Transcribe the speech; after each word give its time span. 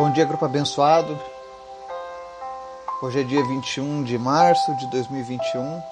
Bom 0.00 0.10
dia, 0.10 0.24
grupo 0.24 0.46
abençoado. 0.46 1.20
Hoje 3.02 3.20
é 3.20 3.22
dia 3.22 3.44
21 3.44 4.02
de 4.02 4.16
março 4.16 4.74
de 4.76 4.86
2021 4.86 5.82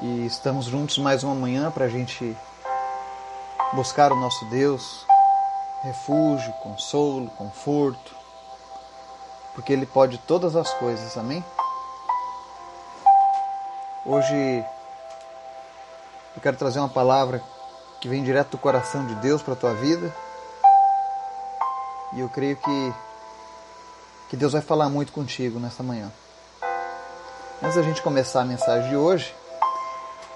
e 0.00 0.24
estamos 0.24 0.64
juntos 0.64 0.96
mais 0.96 1.22
uma 1.22 1.34
manhã 1.34 1.70
para 1.70 1.84
a 1.84 1.88
gente 1.90 2.34
buscar 3.74 4.10
o 4.10 4.16
nosso 4.16 4.46
Deus, 4.46 5.04
refúgio, 5.82 6.50
consolo, 6.62 7.28
conforto, 7.32 8.16
porque 9.54 9.70
Ele 9.70 9.84
pode 9.84 10.16
todas 10.16 10.56
as 10.56 10.72
coisas, 10.72 11.18
amém? 11.18 11.44
Hoje 14.06 14.64
eu 16.34 16.40
quero 16.40 16.56
trazer 16.56 16.78
uma 16.78 16.88
palavra 16.88 17.42
que 18.00 18.08
vem 18.08 18.24
direto 18.24 18.52
do 18.52 18.58
coração 18.58 19.06
de 19.06 19.14
Deus 19.16 19.42
para 19.42 19.52
a 19.52 19.56
tua 19.58 19.74
vida 19.74 20.10
e 22.12 22.20
eu 22.20 22.28
creio 22.28 22.56
que, 22.56 22.94
que 24.28 24.36
Deus 24.36 24.52
vai 24.52 24.62
falar 24.62 24.88
muito 24.88 25.12
contigo 25.12 25.58
nessa 25.58 25.82
manhã. 25.82 26.12
Antes 27.62 27.76
da 27.76 27.82
gente 27.82 28.02
começar 28.02 28.42
a 28.42 28.44
mensagem 28.44 28.90
de 28.90 28.96
hoje, 28.96 29.34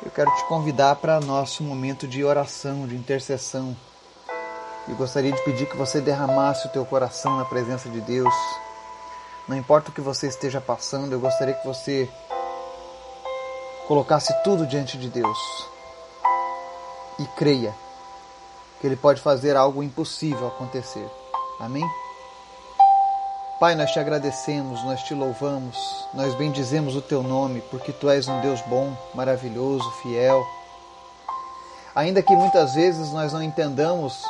eu 0.05 0.11
quero 0.11 0.31
te 0.37 0.45
convidar 0.45 0.97
para 0.97 1.21
nosso 1.21 1.63
momento 1.63 2.07
de 2.07 2.23
oração, 2.25 2.87
de 2.87 2.95
intercessão. 2.95 3.77
Eu 4.89 4.95
gostaria 4.95 5.33
de 5.33 5.43
pedir 5.43 5.67
que 5.67 5.77
você 5.77 6.01
derramasse 6.01 6.67
o 6.67 6.71
teu 6.71 6.85
coração 6.87 7.37
na 7.37 7.45
presença 7.45 7.89
de 7.89 8.01
Deus. 8.01 8.35
Não 9.49 9.57
importa 9.57 9.91
o 9.91 9.93
que 9.93 10.01
você 10.01 10.29
esteja 10.29 10.61
passando, 10.61 11.13
eu 11.13 11.21
gostaria 11.21 11.55
que 11.55 11.67
você 11.67 12.09
colocasse 13.87 14.33
tudo 14.43 14.67
diante 14.67 14.97
de 14.97 15.09
Deus 15.09 15.39
e 17.19 17.25
creia 17.37 17.75
que 18.81 18.87
Ele 18.87 18.97
pode 18.97 19.21
fazer 19.21 19.57
algo 19.57 19.83
impossível 19.83 20.49
acontecer. 20.49 21.09
Amém? 21.59 21.85
Pai, 23.59 23.75
nós 23.75 23.91
te 23.91 23.99
agradecemos, 23.99 24.85
nós 24.85 25.03
te 25.03 25.15
louvamos, 25.15 26.07
nós 26.13 26.35
bendizemos 26.35 26.95
o 26.95 27.01
teu 27.01 27.23
nome, 27.23 27.63
porque 27.71 27.91
tu 27.91 28.11
és 28.11 28.29
um 28.29 28.39
Deus 28.43 28.61
bom, 28.63 28.95
maravilhoso, 29.15 29.91
fiel. 30.03 30.47
Ainda 31.95 32.23
que 32.23 32.37
muitas 32.37 32.75
vezes 32.75 33.11
nós 33.13 33.33
não 33.33 33.43
entendamos 33.43 34.23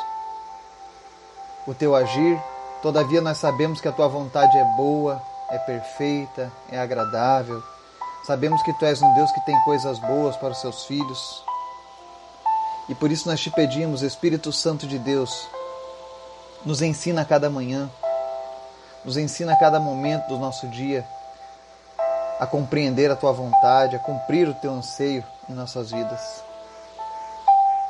o 1.67 1.73
teu 1.73 1.93
agir, 1.93 2.41
todavia 2.81 3.19
nós 3.19 3.37
sabemos 3.37 3.81
que 3.81 3.89
a 3.89 3.91
tua 3.91 4.07
vontade 4.07 4.57
é 4.57 4.63
boa, 4.77 5.21
é 5.49 5.57
perfeita, 5.57 6.49
é 6.71 6.79
agradável. 6.79 7.61
Sabemos 8.25 8.61
que 8.63 8.71
tu 8.79 8.85
és 8.85 9.01
um 9.01 9.13
Deus 9.15 9.29
que 9.33 9.45
tem 9.45 9.59
coisas 9.65 9.99
boas 9.99 10.37
para 10.37 10.51
os 10.51 10.61
seus 10.61 10.85
filhos. 10.85 11.43
E 12.87 12.95
por 12.95 13.11
isso 13.11 13.27
nós 13.27 13.41
te 13.41 13.51
pedimos, 13.51 14.01
Espírito 14.01 14.53
Santo 14.53 14.87
de 14.87 14.97
Deus, 14.97 15.49
nos 16.65 16.81
ensina 16.81 17.21
a 17.21 17.25
cada 17.25 17.49
manhã, 17.49 17.89
nos 19.03 19.17
ensina 19.17 19.53
a 19.53 19.55
cada 19.55 19.79
momento 19.79 20.27
do 20.27 20.37
nosso 20.37 20.67
dia 20.67 21.05
a 22.39 22.45
compreender 22.45 23.09
a 23.09 23.15
tua 23.15 23.31
vontade, 23.31 23.95
a 23.95 23.99
cumprir 23.99 24.47
o 24.47 24.53
teu 24.53 24.71
anseio 24.71 25.23
em 25.49 25.53
nossas 25.53 25.91
vidas. 25.91 26.43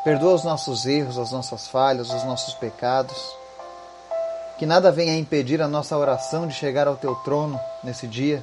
Perdoa 0.04 0.36
os 0.36 0.44
nossos 0.44 0.86
erros, 0.86 1.18
as 1.18 1.32
nossas 1.32 1.68
falhas, 1.68 2.10
os 2.12 2.24
nossos 2.24 2.54
pecados. 2.54 3.18
Que 4.58 4.66
nada 4.66 4.92
venha 4.92 5.18
impedir 5.18 5.62
a 5.62 5.68
nossa 5.68 5.98
oração 5.98 6.48
de 6.48 6.54
chegar 6.54 6.88
ao 6.88 6.96
teu 6.96 7.14
trono 7.16 7.60
nesse 7.84 8.08
dia. 8.08 8.42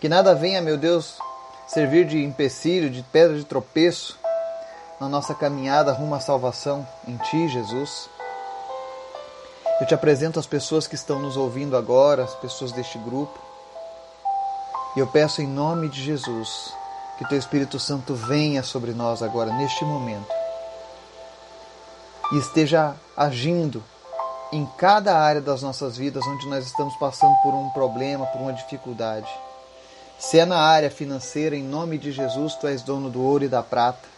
Que 0.00 0.08
nada 0.08 0.34
venha, 0.34 0.60
meu 0.60 0.76
Deus, 0.76 1.18
servir 1.66 2.06
de 2.06 2.22
empecilho, 2.22 2.90
de 2.90 3.02
pedra 3.02 3.36
de 3.36 3.44
tropeço 3.44 4.18
na 5.00 5.08
nossa 5.08 5.34
caminhada 5.34 5.92
rumo 5.92 6.14
à 6.14 6.20
salvação 6.20 6.86
em 7.08 7.16
Ti, 7.16 7.48
Jesus. 7.48 8.10
Eu 9.80 9.86
te 9.86 9.94
apresento 9.94 10.38
as 10.38 10.46
pessoas 10.46 10.86
que 10.86 10.94
estão 10.94 11.18
nos 11.18 11.38
ouvindo 11.38 11.74
agora, 11.74 12.24
as 12.24 12.34
pessoas 12.34 12.70
deste 12.70 12.98
grupo. 12.98 13.38
E 14.94 15.00
eu 15.00 15.06
peço 15.06 15.40
em 15.40 15.46
nome 15.46 15.88
de 15.88 16.02
Jesus 16.02 16.74
que 17.16 17.26
teu 17.28 17.38
Espírito 17.38 17.78
Santo 17.78 18.14
venha 18.14 18.62
sobre 18.62 18.92
nós 18.92 19.22
agora, 19.22 19.52
neste 19.52 19.84
momento, 19.84 20.32
e 22.32 22.38
esteja 22.38 22.94
agindo 23.16 23.82
em 24.52 24.66
cada 24.76 25.18
área 25.18 25.40
das 25.40 25.62
nossas 25.62 25.96
vidas 25.96 26.26
onde 26.26 26.48
nós 26.48 26.66
estamos 26.66 26.94
passando 26.96 27.34
por 27.42 27.54
um 27.54 27.70
problema, 27.70 28.26
por 28.26 28.40
uma 28.40 28.52
dificuldade. 28.52 29.30
Se 30.18 30.38
é 30.38 30.44
na 30.44 30.58
área 30.58 30.90
financeira, 30.90 31.56
em 31.56 31.62
nome 31.62 31.96
de 31.96 32.12
Jesus, 32.12 32.54
tu 32.54 32.66
és 32.66 32.82
dono 32.82 33.08
do 33.08 33.22
ouro 33.22 33.44
e 33.44 33.48
da 33.48 33.62
prata. 33.62 34.08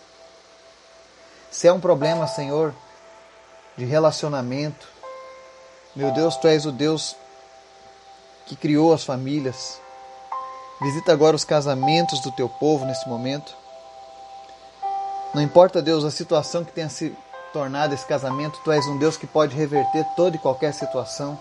Se 1.50 1.68
é 1.68 1.72
um 1.72 1.80
problema, 1.80 2.26
Senhor, 2.26 2.74
de 3.76 3.84
relacionamento, 3.84 4.88
meu 5.94 6.10
Deus, 6.12 6.36
tu 6.36 6.48
és 6.48 6.64
o 6.64 6.72
Deus 6.72 7.14
que 8.46 8.56
criou 8.56 8.92
as 8.92 9.04
famílias. 9.04 9.80
Visita 10.80 11.12
agora 11.12 11.36
os 11.36 11.44
casamentos 11.44 12.20
do 12.20 12.32
teu 12.32 12.48
povo 12.48 12.84
nesse 12.84 13.08
momento. 13.08 13.54
Não 15.34 15.40
importa, 15.40 15.80
Deus, 15.80 16.04
a 16.04 16.10
situação 16.10 16.64
que 16.64 16.72
tenha 16.72 16.88
se 16.88 17.16
tornado 17.52 17.94
esse 17.94 18.06
casamento, 18.06 18.60
tu 18.64 18.72
és 18.72 18.86
um 18.86 18.98
Deus 18.98 19.16
que 19.16 19.26
pode 19.26 19.54
reverter 19.54 20.04
toda 20.16 20.36
e 20.36 20.38
qualquer 20.38 20.72
situação. 20.72 21.38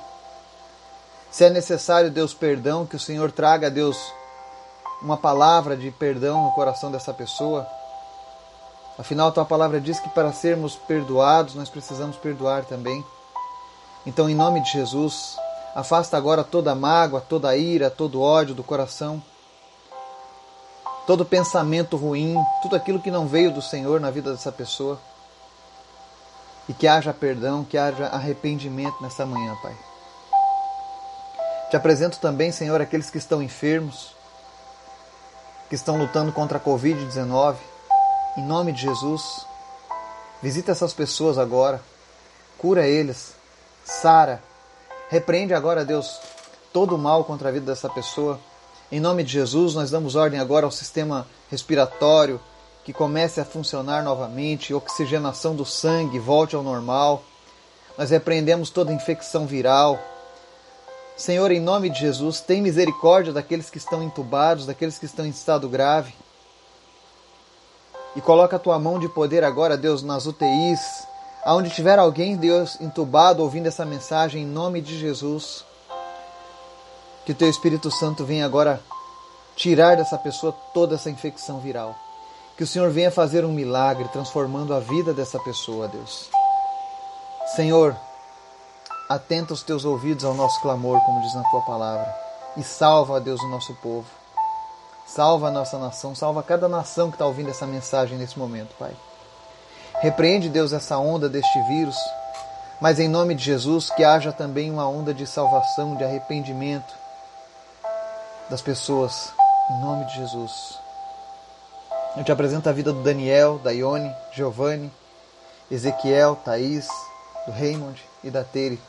Se 1.32 1.46
é 1.46 1.50
necessário, 1.50 2.12
Deus, 2.12 2.34
perdão, 2.34 2.86
que 2.86 2.96
o 2.96 3.00
Senhor 3.00 3.32
traga, 3.32 3.72
Deus, 3.72 3.98
uma 5.02 5.18
palavra 5.18 5.76
de 5.76 5.90
perdão 5.90 6.44
no 6.44 6.52
coração 6.52 6.92
dessa 6.92 7.14
pessoa. 7.14 7.66
Afinal, 9.00 9.32
tua 9.32 9.46
palavra 9.46 9.80
diz 9.80 10.00
que 10.00 10.10
para 10.10 10.34
sermos 10.34 10.76
perdoados, 10.76 11.56
nós 11.56 11.70
precisamos 11.70 12.18
perdoar 12.18 12.66
também. 12.66 13.04
Então, 14.06 14.28
em 14.28 14.34
nome 14.34 14.62
de 14.62 14.72
Jesus, 14.72 15.38
afasta 15.76 16.18
agora 16.18 16.44
toda 16.44 16.74
mágoa, 16.74 17.22
toda 17.22 17.56
ira, 17.56 17.90
todo 17.90 18.22
ódio 18.22 18.56
do 18.56 18.64
coração, 18.64 19.22
todo 21.06 21.24
pensamento 21.24 21.98
ruim, 21.98 22.36
tudo 22.64 22.76
aquilo 22.76 23.00
que 23.00 23.12
não 23.12 23.28
veio 23.28 23.54
do 23.54 23.62
Senhor 23.62 24.00
na 24.00 24.10
vida 24.10 24.32
dessa 24.32 24.52
pessoa. 24.52 25.00
E 26.68 26.74
que 26.74 26.88
haja 26.88 27.14
perdão, 27.14 27.64
que 27.64 27.78
haja 27.78 28.08
arrependimento 28.08 29.02
nessa 29.02 29.26
manhã, 29.26 29.56
Pai. 29.62 29.76
Te 31.70 31.76
apresento 31.76 32.20
também, 32.20 32.52
Senhor, 32.52 32.82
aqueles 32.82 33.10
que 33.10 33.18
estão 33.18 33.42
enfermos, 33.42 34.16
que 35.70 35.76
estão 35.76 35.98
lutando 35.98 36.32
contra 36.32 36.58
a 36.58 36.62
Covid-19. 36.62 37.56
Em 38.38 38.44
nome 38.44 38.72
de 38.72 38.82
Jesus, 38.82 39.46
visita 40.42 40.72
essas 40.72 40.94
pessoas 40.94 41.38
agora, 41.38 41.82
cura 42.58 42.88
eles 42.88 43.41
Sara. 43.84 44.42
Repreende 45.09 45.53
agora, 45.53 45.84
Deus, 45.84 46.19
todo 46.72 46.96
o 46.96 46.97
mal 46.97 47.24
contra 47.24 47.50
a 47.50 47.52
vida 47.52 47.66
dessa 47.66 47.90
pessoa. 47.90 48.40
Em 48.92 49.00
nome 49.00 49.24
de 49.24 49.31
Jesus, 49.31 49.75
nós 49.75 49.92
damos 49.92 50.16
ordem 50.16 50.40
agora 50.40 50.66
ao 50.66 50.72
sistema 50.72 51.28
respiratório 51.50 52.40
que 52.84 52.91
comece 52.91 53.40
a 53.40 53.46
funcionar 53.46 54.03
novamente, 54.03 54.74
oxigenação 54.74 55.56
do 55.56 55.66
sangue 55.66 56.20
volte 56.20 56.56
ao 56.56 56.64
normal. 56.64 57.24
Nós 57.97 58.09
repreendemos 58.09 58.70
toda 58.70 58.91
infecção 58.91 59.46
viral. 59.46 60.00
Senhor, 61.16 61.52
em 61.52 61.59
nome 61.59 61.90
de 61.90 62.00
Jesus, 62.00 62.41
tem 62.41 62.62
misericórdia 62.62 63.31
daqueles 63.31 63.70
que 63.70 63.78
estão 63.78 64.02
entubados, 64.02 64.66
daqueles 64.66 64.97
que 64.97 65.06
estão 65.06 65.25
em 65.25 65.30
estado 65.30 65.70
grave. 65.70 66.14
E 68.16 68.22
coloca 68.22 68.56
a 68.56 68.59
tua 68.59 68.80
mão 68.80 69.00
de 69.00 69.08
poder 69.08 69.44
agora, 69.44 69.78
Deus, 69.78 70.02
nas 70.02 70.25
UTIs, 70.25 71.01
Aonde 71.44 71.72
tiver 71.72 71.97
alguém, 71.97 72.38
Deus, 72.38 72.79
entubado 72.79 73.41
ouvindo 73.41 73.68
essa 73.68 73.84
mensagem, 73.84 74.44
em 74.44 74.46
nome 74.46 74.79
de 74.79 75.00
Jesus, 75.00 75.66
que 77.25 77.31
o 77.31 77.35
teu 77.35 77.50
Espírito 77.50 77.90
Santo 77.90 78.24
venha 78.24 78.46
agora 78.46 78.79
tirar 79.56 79.97
dessa 79.97 80.18
pessoa 80.18 80.53
toda 80.74 80.96
essa 80.96 81.09
infecção 81.09 81.59
viral. 81.59 81.96
Que 82.56 82.63
o 82.63 82.68
Senhor 82.68 82.91
venha 82.91 83.09
fazer 83.09 83.44
um 83.44 83.52
milagre, 83.52 84.07
transformando 84.09 84.74
a 84.74 84.79
vida 84.79 85.13
dessa 85.13 85.40
pessoa, 85.40 85.88
Deus. 85.88 86.29
Senhor, 87.56 87.96
atenta 89.09 89.53
os 89.53 89.63
teus 89.63 89.84
ouvidos 89.84 90.23
ao 90.23 90.35
nosso 90.35 90.61
clamor, 90.61 91.02
como 91.02 91.22
diz 91.22 91.34
na 91.34 91.44
tua 91.49 91.61
palavra, 91.61 92.16
e 92.55 92.64
salva, 92.64 93.20
Deus, 93.20 93.41
o 93.41 93.47
nosso 93.47 93.73
povo. 93.76 94.08
Salva 95.08 95.47
a 95.47 95.52
nossa 95.52 95.79
nação, 95.79 96.14
salva 96.14 96.44
cada 96.44 96.70
nação 96.70 97.09
que 97.09 97.16
está 97.16 97.26
ouvindo 97.26 97.49
essa 97.49 97.66
mensagem 97.66 98.17
nesse 98.17 98.37
momento, 98.37 98.76
Pai. 98.78 98.96
Repreende, 100.02 100.50
Deus, 100.50 100.74
essa 100.74 100.98
onda 100.98 101.30
deste 101.30 101.62
vírus, 101.68 101.96
mas 102.82 102.98
em 102.98 103.08
nome 103.08 103.36
de 103.36 103.44
Jesus 103.44 103.92
que 103.92 104.03
haja 104.03 104.32
também 104.32 104.72
uma 104.72 104.90
onda 104.90 105.14
de 105.14 105.28
salvação, 105.28 105.96
de 105.96 106.03
arrependimento 106.03 106.92
das 108.50 108.64
pessoas, 108.64 109.32
em 109.70 109.80
nome 109.80 110.03
de 110.06 110.16
Jesus. 110.16 110.52
Eu 112.18 112.24
te 112.24 112.32
apresento 112.32 112.68
a 112.68 112.72
vida 112.72 112.92
do 112.92 113.03
Daniel, 113.03 113.59
da 113.59 113.70
Ione, 113.70 114.12
Giovanni, 114.32 114.92
Ezequiel, 115.70 116.36
Thaís, 116.44 116.88
do 117.46 117.52
Raymond 117.52 118.04
e 118.24 118.32
da 118.32 118.44
Tere. 118.44 118.82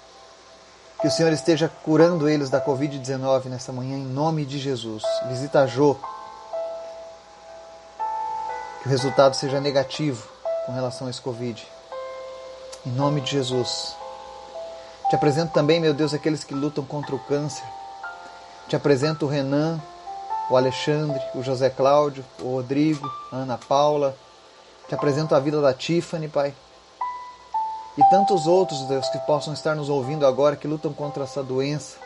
Que 0.99 1.09
o 1.09 1.11
Senhor 1.11 1.31
esteja 1.31 1.71
curando 1.83 2.27
eles 2.27 2.49
da 2.49 2.59
Covid-19 2.59 3.51
nessa 3.51 3.71
manhã, 3.71 3.99
em 3.99 4.07
nome 4.07 4.47
de 4.47 4.59
Jesus. 4.59 5.03
Visita 5.29 5.61
a 5.61 5.67
Jô. 5.67 5.95
Que 8.81 8.89
o 8.89 8.91
resultado 8.91 9.35
seja 9.37 9.61
negativo 9.61 10.33
com 10.67 10.73
relação 10.73 11.07
a 11.07 11.11
esse 11.11 11.21
Covid. 11.21 11.67
Em 12.87 12.91
nome 12.91 13.21
de 13.21 13.31
Jesus. 13.31 13.95
Te 15.09 15.17
apresento 15.17 15.53
também, 15.53 15.81
meu 15.81 15.93
Deus, 15.93 16.15
aqueles 16.15 16.45
que 16.45 16.55
lutam 16.55 16.85
contra 16.85 17.15
o 17.15 17.19
câncer. 17.19 17.65
Te 18.69 18.77
apresento 18.77 19.27
o 19.27 19.29
Renan, 19.29 19.81
o 20.49 20.57
Alexandre, 20.57 21.21
o 21.35 21.43
José 21.43 21.71
Cláudio, 21.71 22.25
o 22.41 22.55
Rodrigo, 22.55 23.11
a 23.31 23.37
Ana 23.37 23.59
Paula. 23.59 24.17
Te 24.89 24.95
apresento 24.95 25.35
a 25.35 25.41
vida 25.41 25.61
da 25.61 25.75
Tiffany, 25.75 26.29
Pai. 26.29 26.55
E 27.97 28.03
tantos 28.11 28.47
outros, 28.47 28.81
Deus, 28.83 29.09
que 29.11 29.19
possam 29.21 29.53
estar 29.53 29.75
nos 29.75 29.91
ouvindo 29.91 30.27
agora, 30.27 30.57
que 30.57 30.67
lutam 30.67 30.93
contra 30.93 31.25
essa 31.25 31.43
doença. 31.43 31.99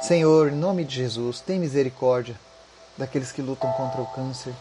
Senhor, 0.00 0.52
em 0.52 0.56
nome 0.56 0.84
de 0.84 0.94
Jesus, 0.94 1.40
tem 1.40 1.58
misericórdia 1.58 2.38
daqueles 2.96 3.32
que 3.32 3.42
lutam 3.42 3.72
contra 3.72 4.00
o 4.00 4.06
câncer. 4.06 4.54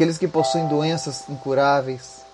Aqueles 0.00 0.16
que 0.16 0.26
possuem 0.26 0.66
doenças 0.66 1.28
incuráveis. 1.28 2.24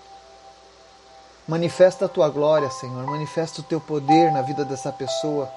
Manifesta 1.45 2.05
a 2.05 2.07
tua 2.07 2.29
glória, 2.29 2.69
Senhor. 2.69 3.05
Manifesta 3.05 3.59
o 3.59 3.63
teu 3.65 3.81
poder 3.81 4.31
na 4.31 4.41
vida 4.41 4.63
dessa 4.63 4.89
pessoa. 4.89 5.51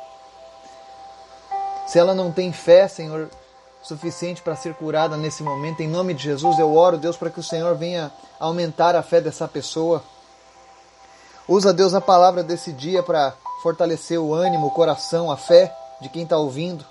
Se 1.87 2.01
ela 2.01 2.13
não 2.13 2.33
tem 2.33 2.51
fé, 2.53 2.89
Senhor, 2.89 3.31
suficiente 3.81 4.43
para 4.43 4.57
ser 4.57 4.75
curada 4.75 5.17
nesse 5.17 5.45
momento, 5.45 5.83
em 5.83 5.89
nome 5.89 6.13
de 6.13 6.25
Jesus, 6.25 6.59
eu 6.59 6.75
oro, 6.75 6.99
Deus, 6.99 7.17
para 7.17 7.31
que 7.31 7.39
o 7.39 7.45
Senhor 7.45 7.77
venha 7.77 8.11
aumentar 8.41 8.97
a 8.97 9.05
fé 9.05 9.21
dessa 9.21 9.47
pessoa. 9.47 10.03
Usa, 11.47 11.73
Deus, 11.73 11.95
a 11.95 12.01
palavra 12.01 12.43
desse 12.43 12.73
dia 12.73 13.05
para 13.05 13.35
fortalecer 13.63 14.19
o 14.19 14.35
ânimo, 14.35 14.67
o 14.67 14.73
coração, 14.73 15.31
a 15.31 15.37
fé 15.37 15.73
de 16.01 16.09
quem 16.09 16.25
está 16.25 16.37
ouvindo. 16.37 16.85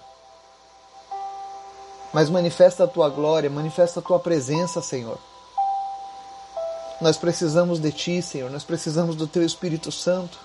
Mas 2.14 2.30
manifesta 2.30 2.84
a 2.84 2.88
tua 2.88 3.10
glória, 3.10 3.50
manifesta 3.50 4.00
a 4.00 4.04
tua 4.04 4.20
presença, 4.20 4.82
Senhor. 4.82 5.18
Nós 7.02 7.18
precisamos 7.18 7.80
de 7.80 7.92
ti, 7.92 8.22
Senhor, 8.22 8.50
nós 8.50 8.64
precisamos 8.64 9.16
do 9.16 9.26
teu 9.26 9.44
Espírito 9.44 9.92
Santo. 9.92 10.38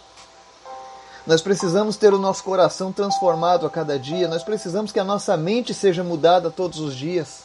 Nós 1.27 1.41
precisamos 1.41 1.97
ter 1.97 2.13
o 2.13 2.19
nosso 2.19 2.45
coração 2.45 2.93
transformado 2.93 3.67
a 3.67 3.71
cada 3.71 3.99
dia, 3.99 4.29
nós 4.29 4.43
precisamos 4.43 4.93
que 4.93 5.01
a 5.01 5.05
nossa 5.05 5.37
mente 5.37 5.73
seja 5.73 6.05
mudada 6.05 6.51
todos 6.51 6.79
os 6.81 6.95
dias, 6.95 7.45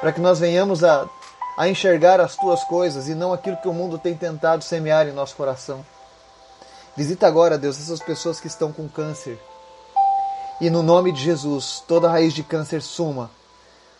para 0.00 0.10
que 0.10 0.20
nós 0.20 0.40
venhamos 0.40 0.82
a, 0.82 1.06
a 1.58 1.68
enxergar 1.68 2.18
as 2.18 2.34
tuas 2.34 2.64
coisas 2.64 3.08
e 3.08 3.14
não 3.14 3.32
aquilo 3.32 3.58
que 3.58 3.68
o 3.68 3.74
mundo 3.74 3.98
tem 3.98 4.16
tentado 4.16 4.64
semear 4.64 5.06
em 5.06 5.12
nosso 5.12 5.36
coração. 5.36 5.84
Visita 6.96 7.26
agora, 7.26 7.58
Deus, 7.58 7.78
essas 7.78 8.00
pessoas 8.00 8.40
que 8.40 8.46
estão 8.46 8.72
com 8.72 8.88
câncer. 8.88 9.38
E 10.60 10.70
no 10.70 10.82
nome 10.82 11.12
de 11.12 11.22
Jesus, 11.22 11.82
toda 11.86 12.08
raiz 12.08 12.32
de 12.32 12.42
câncer 12.42 12.80
suma, 12.80 13.30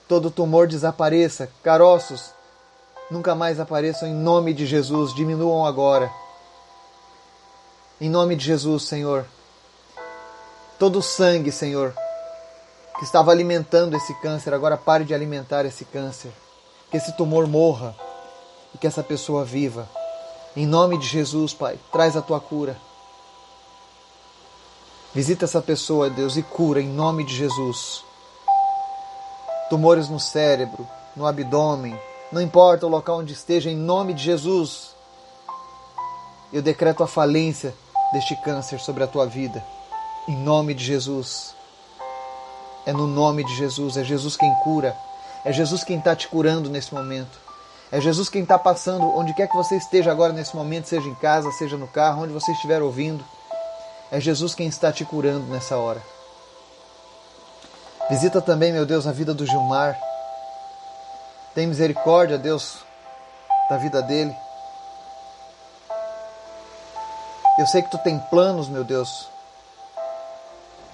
todo 0.08 0.30
tumor 0.30 0.66
desapareça, 0.66 1.50
caroços 1.62 2.34
nunca 3.10 3.34
mais 3.34 3.60
apareçam 3.60 4.08
em 4.08 4.14
nome 4.14 4.52
de 4.52 4.66
Jesus, 4.66 5.14
diminuam 5.14 5.64
agora. 5.64 6.10
Em 8.00 8.10
nome 8.10 8.36
de 8.36 8.44
Jesus, 8.44 8.84
Senhor. 8.84 9.26
Todo 10.78 10.98
o 10.98 11.02
sangue, 11.02 11.50
Senhor, 11.50 11.94
que 12.98 13.04
estava 13.04 13.30
alimentando 13.30 13.96
esse 13.96 14.12
câncer, 14.20 14.52
agora 14.52 14.76
pare 14.76 15.04
de 15.04 15.14
alimentar 15.14 15.64
esse 15.64 15.84
câncer. 15.84 16.30
Que 16.90 16.96
esse 16.96 17.16
tumor 17.16 17.46
morra 17.46 17.94
e 18.74 18.78
que 18.78 18.86
essa 18.86 19.02
pessoa 19.02 19.44
viva. 19.44 19.88
Em 20.54 20.66
nome 20.66 20.98
de 20.98 21.06
Jesus, 21.06 21.54
Pai, 21.54 21.78
traz 21.90 22.16
a 22.16 22.22
tua 22.22 22.40
cura. 22.40 22.76
Visita 25.16 25.46
essa 25.46 25.62
pessoa, 25.62 26.10
Deus, 26.10 26.36
e 26.36 26.42
cura 26.42 26.78
em 26.78 26.88
nome 26.88 27.24
de 27.24 27.34
Jesus. 27.34 28.04
Tumores 29.70 30.10
no 30.10 30.20
cérebro, 30.20 30.86
no 31.16 31.24
abdômen, 31.24 31.98
não 32.30 32.42
importa 32.42 32.84
o 32.84 32.90
local 32.90 33.20
onde 33.20 33.32
esteja, 33.32 33.70
em 33.70 33.76
nome 33.76 34.12
de 34.12 34.22
Jesus. 34.22 34.94
Eu 36.52 36.60
decreto 36.60 37.02
a 37.02 37.06
falência 37.06 37.74
deste 38.12 38.36
câncer 38.42 38.78
sobre 38.78 39.04
a 39.04 39.06
tua 39.06 39.24
vida. 39.24 39.64
Em 40.28 40.36
nome 40.36 40.74
de 40.74 40.84
Jesus. 40.84 41.54
É 42.84 42.92
no 42.92 43.06
nome 43.06 43.42
de 43.42 43.56
Jesus. 43.56 43.96
É 43.96 44.04
Jesus 44.04 44.36
quem 44.36 44.54
cura. 44.56 44.94
É 45.46 45.50
Jesus 45.50 45.82
quem 45.82 45.96
está 45.96 46.14
te 46.14 46.28
curando 46.28 46.68
nesse 46.68 46.92
momento. 46.92 47.38
É 47.90 48.02
Jesus 48.02 48.28
quem 48.28 48.42
está 48.42 48.58
passando 48.58 49.06
onde 49.16 49.32
quer 49.32 49.48
que 49.48 49.56
você 49.56 49.78
esteja 49.78 50.10
agora 50.10 50.34
nesse 50.34 50.54
momento, 50.54 50.90
seja 50.90 51.08
em 51.08 51.14
casa, 51.14 51.50
seja 51.52 51.78
no 51.78 51.88
carro, 51.88 52.24
onde 52.24 52.34
você 52.34 52.52
estiver 52.52 52.82
ouvindo. 52.82 53.24
É 54.10 54.20
Jesus 54.20 54.54
quem 54.54 54.68
está 54.68 54.92
te 54.92 55.04
curando 55.04 55.46
nessa 55.46 55.76
hora. 55.76 56.02
Visita 58.08 58.40
também, 58.40 58.72
meu 58.72 58.86
Deus, 58.86 59.06
a 59.06 59.12
vida 59.12 59.34
do 59.34 59.44
Gilmar. 59.44 59.98
Tem 61.54 61.66
misericórdia, 61.66 62.38
Deus, 62.38 62.76
da 63.68 63.76
vida 63.76 64.00
dele. 64.00 64.34
Eu 67.58 67.66
sei 67.66 67.82
que 67.82 67.90
tu 67.90 67.98
tem 67.98 68.18
planos, 68.18 68.68
meu 68.68 68.84
Deus, 68.84 69.28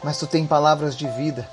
mas 0.03 0.17
tu 0.19 0.27
tem 0.27 0.47
palavras 0.47 0.97
de 0.97 1.09
vida. 1.09 1.49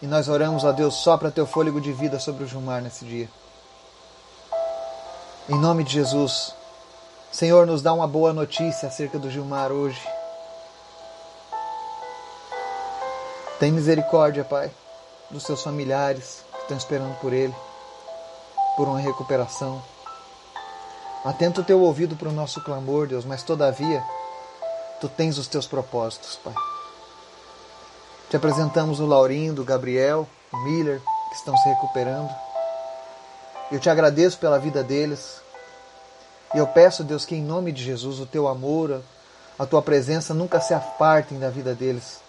E 0.00 0.06
nós 0.06 0.28
oramos 0.28 0.64
a 0.64 0.72
Deus 0.72 0.94
só 0.94 1.18
para 1.18 1.30
teu 1.30 1.46
fôlego 1.46 1.80
de 1.80 1.92
vida 1.92 2.18
sobre 2.18 2.44
o 2.44 2.46
Gilmar 2.46 2.80
nesse 2.80 3.04
dia. 3.04 3.28
Em 5.48 5.58
nome 5.58 5.84
de 5.84 5.92
Jesus, 5.92 6.54
Senhor, 7.30 7.66
nos 7.66 7.82
dá 7.82 7.92
uma 7.92 8.06
boa 8.06 8.32
notícia 8.32 8.88
acerca 8.88 9.18
do 9.18 9.30
Gilmar 9.30 9.72
hoje. 9.72 10.00
Tem 13.64 13.72
misericórdia, 13.72 14.44
Pai, 14.44 14.70
dos 15.30 15.42
seus 15.42 15.62
familiares 15.62 16.44
que 16.52 16.60
estão 16.60 16.76
esperando 16.76 17.18
por 17.18 17.32
ele, 17.32 17.54
por 18.76 18.86
uma 18.86 19.00
recuperação. 19.00 19.82
Atenta 21.24 21.62
o 21.62 21.64
teu 21.64 21.80
ouvido 21.80 22.14
para 22.14 22.28
o 22.28 22.32
nosso 22.32 22.62
clamor, 22.62 23.06
Deus, 23.06 23.24
mas 23.24 23.42
todavia, 23.42 24.04
tu 25.00 25.08
tens 25.08 25.38
os 25.38 25.48
teus 25.48 25.66
propósitos, 25.66 26.38
Pai. 26.44 26.52
Te 28.28 28.36
apresentamos 28.36 29.00
o 29.00 29.06
Laurindo, 29.06 29.62
o 29.62 29.64
Gabriel, 29.64 30.28
o 30.52 30.56
Miller, 30.58 31.00
que 31.30 31.36
estão 31.36 31.56
se 31.56 31.66
recuperando. 31.66 32.28
Eu 33.72 33.80
te 33.80 33.88
agradeço 33.88 34.36
pela 34.36 34.58
vida 34.58 34.84
deles. 34.84 35.40
E 36.54 36.58
eu 36.58 36.66
peço, 36.66 37.02
Deus, 37.02 37.24
que 37.24 37.34
em 37.34 37.42
nome 37.42 37.72
de 37.72 37.82
Jesus 37.82 38.20
o 38.20 38.26
teu 38.26 38.46
amor, 38.46 39.00
a 39.58 39.64
tua 39.64 39.80
presença 39.80 40.34
nunca 40.34 40.60
se 40.60 40.74
apartem 40.74 41.38
da 41.38 41.48
vida 41.48 41.74
deles. 41.74 42.23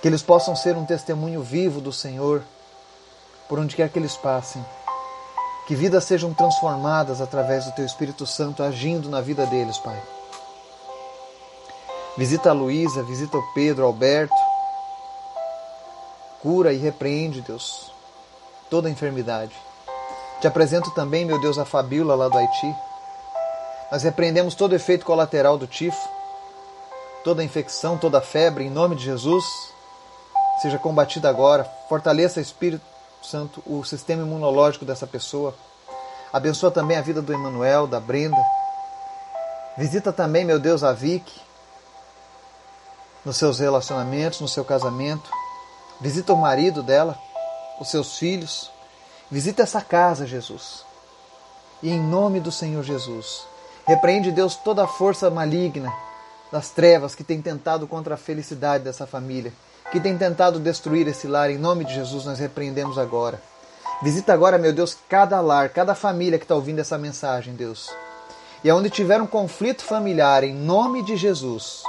Que 0.00 0.08
eles 0.08 0.22
possam 0.22 0.54
ser 0.54 0.76
um 0.76 0.84
testemunho 0.84 1.42
vivo 1.42 1.80
do 1.80 1.92
Senhor 1.92 2.42
por 3.48 3.58
onde 3.58 3.76
quer 3.76 3.88
que 3.88 3.98
eles 3.98 4.16
passem. 4.16 4.64
Que 5.66 5.74
vidas 5.74 6.04
sejam 6.04 6.32
transformadas 6.32 7.20
através 7.20 7.64
do 7.64 7.72
Teu 7.72 7.84
Espírito 7.84 8.26
Santo 8.26 8.62
agindo 8.62 9.08
na 9.08 9.20
vida 9.20 9.46
deles, 9.46 9.78
Pai. 9.78 10.00
Visita 12.16 12.50
a 12.50 12.52
Luísa, 12.52 13.02
visita 13.02 13.36
o 13.36 13.42
Pedro, 13.52 13.84
Alberto. 13.84 14.34
Cura 16.40 16.72
e 16.72 16.76
repreende, 16.76 17.40
Deus, 17.40 17.92
toda 18.70 18.88
enfermidade. 18.88 19.54
Te 20.40 20.46
apresento 20.46 20.90
também, 20.92 21.24
meu 21.24 21.40
Deus, 21.40 21.58
a 21.58 21.64
Fabíola 21.64 22.14
lá 22.14 22.28
do 22.28 22.38
Haiti. 22.38 22.76
Nós 23.90 24.02
repreendemos 24.02 24.54
todo 24.54 24.74
efeito 24.74 25.04
colateral 25.04 25.58
do 25.58 25.66
tifo, 25.66 26.08
toda 27.24 27.42
infecção, 27.42 27.98
toda 27.98 28.20
febre, 28.20 28.64
em 28.64 28.70
nome 28.70 28.96
de 28.96 29.04
Jesus. 29.04 29.44
Seja 30.60 30.78
combatida 30.78 31.28
agora. 31.28 31.64
Fortaleça 31.88 32.40
Espírito 32.40 32.84
Santo 33.22 33.62
o 33.66 33.84
sistema 33.84 34.22
imunológico 34.22 34.84
dessa 34.84 35.06
pessoa. 35.06 35.54
Abençoa 36.32 36.70
também 36.70 36.96
a 36.96 37.02
vida 37.02 37.20
do 37.20 37.32
Emanuel, 37.32 37.86
da 37.86 37.98
Brenda. 37.98 38.36
Visita 39.76 40.12
também, 40.12 40.44
meu 40.44 40.58
Deus, 40.58 40.82
a 40.82 40.92
Vicky 40.92 41.40
nos 43.24 43.36
seus 43.36 43.58
relacionamentos, 43.58 44.40
no 44.40 44.46
seu 44.46 44.64
casamento. 44.64 45.28
Visita 46.00 46.32
o 46.32 46.36
marido 46.36 46.82
dela, 46.82 47.18
os 47.80 47.90
seus 47.90 48.16
filhos. 48.16 48.70
Visita 49.30 49.64
essa 49.64 49.80
casa, 49.80 50.26
Jesus. 50.26 50.84
E 51.82 51.90
em 51.90 52.00
nome 52.00 52.38
do 52.38 52.52
Senhor 52.52 52.82
Jesus, 52.82 53.46
repreende, 53.84 54.30
Deus, 54.30 54.54
toda 54.54 54.84
a 54.84 54.86
força 54.86 55.28
maligna 55.28 55.92
das 56.52 56.70
trevas 56.70 57.14
que 57.14 57.24
tem 57.24 57.40
tentado 57.42 57.86
contra 57.86 58.14
a 58.14 58.18
felicidade 58.18 58.84
dessa 58.84 59.06
família 59.06 59.52
que 59.90 60.00
tem 60.00 60.16
tentado 60.16 60.58
destruir 60.58 61.06
esse 61.06 61.26
lar, 61.26 61.50
em 61.50 61.58
nome 61.58 61.84
de 61.84 61.94
Jesus 61.94 62.24
nós 62.24 62.38
repreendemos 62.38 62.98
agora. 62.98 63.40
Visita 64.02 64.32
agora, 64.32 64.58
meu 64.58 64.72
Deus, 64.72 64.96
cada 65.08 65.40
lar, 65.40 65.68
cada 65.70 65.94
família 65.94 66.38
que 66.38 66.44
está 66.44 66.54
ouvindo 66.54 66.80
essa 66.80 66.98
mensagem, 66.98 67.54
Deus. 67.54 67.90
E 68.64 68.68
aonde 68.68 68.90
tiver 68.90 69.20
um 69.20 69.26
conflito 69.26 69.84
familiar, 69.84 70.42
em 70.44 70.54
nome 70.54 71.02
de 71.02 71.16
Jesus, 71.16 71.82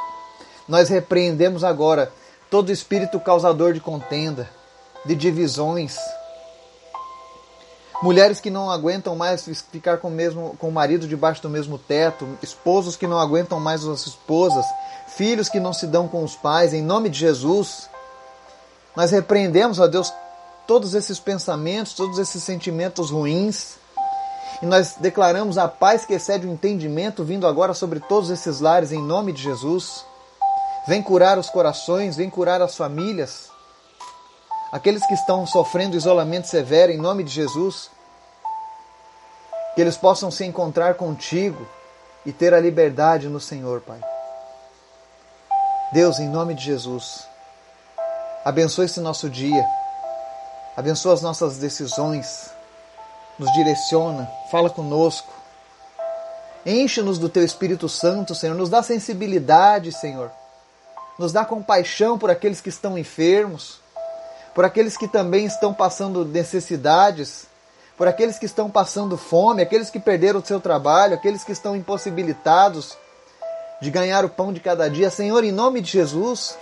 nós 0.67 0.89
repreendemos 0.89 1.63
agora 1.63 2.11
todo 2.49 2.71
espírito 2.71 3.19
causador 3.19 3.73
de 3.73 3.79
contenda, 3.79 4.49
de 5.05 5.15
divisões. 5.15 5.97
Mulheres 8.01 8.39
que 8.39 8.51
não 8.51 8.69
aguentam 8.69 9.15
mais 9.15 9.43
ficar 9.71 9.97
com 9.97 10.09
o, 10.09 10.11
mesmo, 10.11 10.55
com 10.59 10.69
o 10.69 10.71
marido 10.71 11.07
debaixo 11.07 11.41
do 11.41 11.49
mesmo 11.49 11.79
teto, 11.79 12.27
esposos 12.43 12.95
que 12.95 13.07
não 13.07 13.19
aguentam 13.19 13.59
mais 13.59 13.83
as 13.85 14.05
esposas, 14.05 14.65
filhos 15.07 15.49
que 15.49 15.59
não 15.59 15.73
se 15.73 15.87
dão 15.87 16.07
com 16.07 16.23
os 16.23 16.35
pais, 16.35 16.73
em 16.73 16.81
nome 16.81 17.09
de 17.09 17.17
Jesus, 17.17 17.89
nós 18.95 19.11
repreendemos, 19.11 19.79
ó 19.79 19.87
Deus, 19.87 20.13
todos 20.67 20.93
esses 20.93 21.19
pensamentos, 21.19 21.93
todos 21.93 22.19
esses 22.19 22.43
sentimentos 22.43 23.09
ruins 23.09 23.77
E 24.61 24.65
nós 24.65 24.95
declaramos 24.99 25.57
a 25.57 25.67
paz 25.67 26.05
que 26.05 26.15
excede 26.15 26.47
o 26.47 26.51
entendimento 26.51 27.23
vindo 27.23 27.45
agora 27.45 27.73
sobre 27.73 27.99
todos 27.99 28.29
esses 28.31 28.59
lares 28.59 28.91
em 28.91 29.01
nome 29.01 29.31
de 29.31 29.41
Jesus. 29.43 30.03
Vem 30.87 31.01
curar 31.01 31.37
os 31.37 31.49
corações, 31.49 32.15
vem 32.15 32.29
curar 32.29 32.61
as 32.61 32.75
famílias. 32.75 33.51
Aqueles 34.71 35.05
que 35.05 35.13
estão 35.13 35.45
sofrendo 35.45 35.95
isolamento 35.95 36.47
severo 36.47 36.91
em 36.91 36.97
nome 36.97 37.23
de 37.23 37.31
Jesus. 37.31 37.89
Que 39.75 39.81
eles 39.81 39.97
possam 39.97 40.31
se 40.31 40.45
encontrar 40.45 40.95
contigo 40.95 41.67
e 42.25 42.31
ter 42.31 42.53
a 42.53 42.59
liberdade 42.59 43.27
no 43.29 43.39
Senhor, 43.39 43.81
Pai. 43.81 43.99
Deus, 45.93 46.19
em 46.19 46.27
nome 46.27 46.53
de 46.53 46.63
Jesus, 46.63 47.27
abençoe 48.43 48.85
esse 48.85 48.99
nosso 48.99 49.29
dia. 49.29 49.65
Abençoa 50.75 51.13
as 51.13 51.21
nossas 51.21 51.57
decisões 51.57 52.51
nos 53.37 53.51
direciona, 53.53 54.29
fala 54.49 54.69
conosco. 54.69 55.31
Enche-nos 56.65 57.17
do 57.17 57.29
teu 57.29 57.43
Espírito 57.43 57.87
Santo, 57.87 58.35
Senhor. 58.35 58.55
Nos 58.55 58.69
dá 58.69 58.81
sensibilidade, 58.81 59.91
Senhor. 59.91 60.31
Nos 61.17 61.31
dá 61.31 61.45
compaixão 61.45 62.17
por 62.17 62.29
aqueles 62.29 62.59
que 62.59 62.69
estão 62.69 62.97
enfermos, 62.97 63.79
por 64.57 64.65
aqueles 64.65 64.97
que 64.97 65.07
também 65.07 65.45
estão 65.45 65.71
passando 65.71 66.25
necessidades, 66.25 67.45
por 67.95 68.07
aqueles 68.07 68.39
que 68.39 68.47
estão 68.47 68.71
passando 68.71 69.15
fome, 69.15 69.61
aqueles 69.61 69.91
que 69.91 69.99
perderam 69.99 70.39
o 70.39 70.43
seu 70.43 70.59
trabalho, 70.59 71.13
aqueles 71.13 71.43
que 71.43 71.51
estão 71.51 71.75
impossibilitados 71.75 72.97
de 73.79 73.91
ganhar 73.91 74.25
o 74.25 74.29
pão 74.29 74.51
de 74.51 74.59
cada 74.59 74.89
dia. 74.89 75.11
Senhor, 75.11 75.43
em 75.43 75.51
nome 75.51 75.79
de 75.79 75.91
Jesus, 75.91 76.57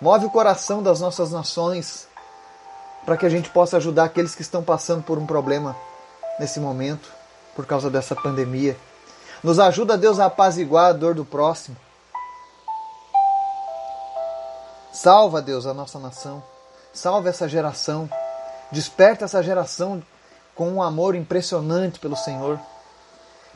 move 0.00 0.26
o 0.26 0.30
coração 0.30 0.82
das 0.82 0.98
nossas 0.98 1.30
nações 1.30 2.08
para 3.06 3.16
que 3.16 3.24
a 3.24 3.30
gente 3.30 3.50
possa 3.50 3.76
ajudar 3.76 4.06
aqueles 4.06 4.34
que 4.34 4.42
estão 4.42 4.64
passando 4.64 5.04
por 5.04 5.16
um 5.16 5.26
problema 5.26 5.76
nesse 6.40 6.58
momento, 6.58 7.08
por 7.54 7.66
causa 7.66 7.88
dessa 7.88 8.16
pandemia. 8.16 8.76
Nos 9.44 9.60
ajuda, 9.60 9.96
Deus, 9.96 10.18
a 10.18 10.24
apaziguar 10.24 10.86
a 10.86 10.92
dor 10.92 11.14
do 11.14 11.24
próximo. 11.24 11.76
Salva, 14.92 15.40
Deus, 15.40 15.66
a 15.66 15.72
nossa 15.72 16.00
nação. 16.00 16.42
Salva 16.94 17.28
essa 17.28 17.48
geração. 17.48 18.08
Desperta 18.70 19.24
essa 19.24 19.42
geração 19.42 20.00
com 20.54 20.70
um 20.70 20.80
amor 20.80 21.16
impressionante 21.16 21.98
pelo 21.98 22.16
Senhor. 22.16 22.58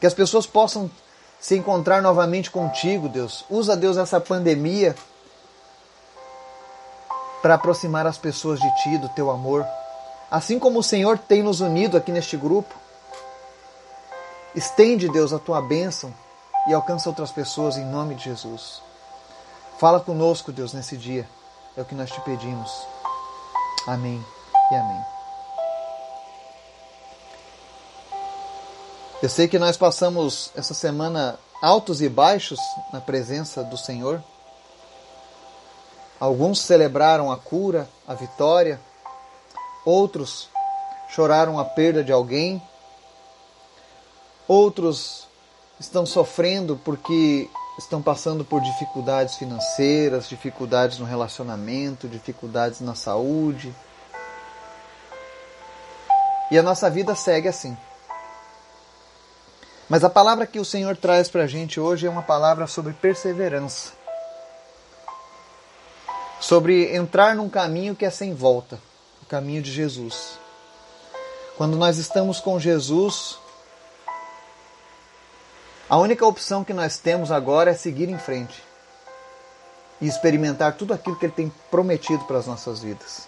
Que 0.01 0.07
as 0.07 0.13
pessoas 0.13 0.45
possam 0.45 0.91
se 1.41 1.57
encontrar 1.57 2.03
novamente 2.03 2.51
contigo, 2.51 3.09
Deus. 3.09 3.45
Usa, 3.49 3.77
Deus, 3.77 3.97
essa 3.97 4.21
pandemia 4.21 4.97
para 7.41 7.55
aproximar 7.55 8.07
as 8.07 8.19
pessoas 8.19 8.59
de 8.59 8.77
Ti, 8.83 8.99
do 8.99 9.09
Teu 9.11 9.31
amor. 9.31 9.65
Assim 10.29 10.59
como 10.59 10.81
o 10.81 10.83
Senhor 10.83 11.17
tem 11.17 11.43
nos 11.43 11.61
unido 11.61 11.97
aqui 11.97 12.11
neste 12.11 12.37
grupo, 12.37 12.75
estende, 14.55 15.09
Deus, 15.09 15.33
a 15.33 15.39
Tua 15.39 15.63
bênção 15.63 16.13
e 16.67 16.75
alcança 16.75 17.09
outras 17.09 17.31
pessoas 17.31 17.77
em 17.77 17.85
nome 17.85 18.17
de 18.17 18.25
Jesus. 18.25 18.83
Fala 19.79 20.01
conosco, 20.01 20.51
Deus, 20.51 20.73
nesse 20.73 20.97
dia. 20.97 21.29
É 21.77 21.83
o 21.83 21.85
que 21.85 21.95
nós 21.95 22.11
te 22.11 22.21
pedimos. 22.23 22.98
Amém 23.89 24.23
e 24.71 24.75
amém. 24.75 25.03
Eu 29.23 29.31
sei 29.31 29.49
que 29.49 29.59
nós 29.59 29.79
passamos 29.79 30.53
essa 30.55 30.75
semana 30.75 31.39
altos 31.63 32.03
e 32.03 32.09
baixos 32.11 32.61
na 32.93 33.01
presença 33.01 33.65
do 33.65 33.79
Senhor. 33.79 34.23
Alguns 36.21 36.61
celebraram 36.61 37.33
a 37.33 37.39
cura, 37.39 37.89
a 38.07 38.13
vitória, 38.13 38.79
outros 39.87 40.51
choraram 41.09 41.59
a 41.59 41.65
perda 41.65 42.05
de 42.05 42.13
alguém, 42.13 42.63
outros 44.47 45.27
estão 45.81 46.05
sofrendo 46.05 46.79
porque 46.85 47.49
estão 47.79 48.03
passando 48.03 48.45
por 48.45 48.61
dificuldades 48.61 49.37
financeiras, 49.37 50.29
dificuldades 50.29 50.99
no 50.99 51.07
relacionamento, 51.07 52.09
dificuldades 52.09 52.81
na 52.81 52.95
saúde. 52.95 53.75
E 56.51 56.59
a 56.59 56.63
nossa 56.63 56.91
vida 56.91 57.15
segue 57.15 57.49
assim. 57.49 57.77
Mas 59.89 60.05
a 60.05 60.11
palavra 60.11 60.47
que 60.47 60.59
o 60.59 60.65
Senhor 60.65 60.97
traz 60.97 61.29
para 61.29 61.45
a 61.45 61.47
gente 61.47 61.79
hoje 61.79 62.07
é 62.07 62.11
uma 62.11 62.23
palavra 62.23 62.67
sobre 62.67 62.93
perseverança 62.93 63.99
sobre 66.41 66.95
entrar 66.95 67.35
num 67.35 67.49
caminho 67.49 67.97
que 67.97 68.05
é 68.05 68.11
sem 68.11 68.35
volta, 68.35 68.79
o 69.23 69.27
caminho 69.27 69.63
de 69.63 69.73
Jesus. 69.73 70.39
Quando 71.57 71.77
nós 71.77 71.99
estamos 71.99 72.41
com 72.41 72.59
Jesus, 72.61 73.39
a 75.89 75.97
única 75.97 76.27
opção 76.27 76.63
que 76.63 76.75
nós 76.75 76.99
temos 76.99 77.31
agora 77.31 77.71
é 77.71 77.75
seguir 77.75 78.09
em 78.09 78.19
frente 78.19 78.63
e 80.01 80.07
experimentar 80.07 80.75
tudo 80.75 80.93
aquilo 80.93 81.17
que 81.17 81.27
Ele 81.27 81.33
tem 81.33 81.53
prometido 81.71 82.25
para 82.25 82.39
as 82.39 82.47
nossas 82.47 82.81
vidas. 82.81 83.27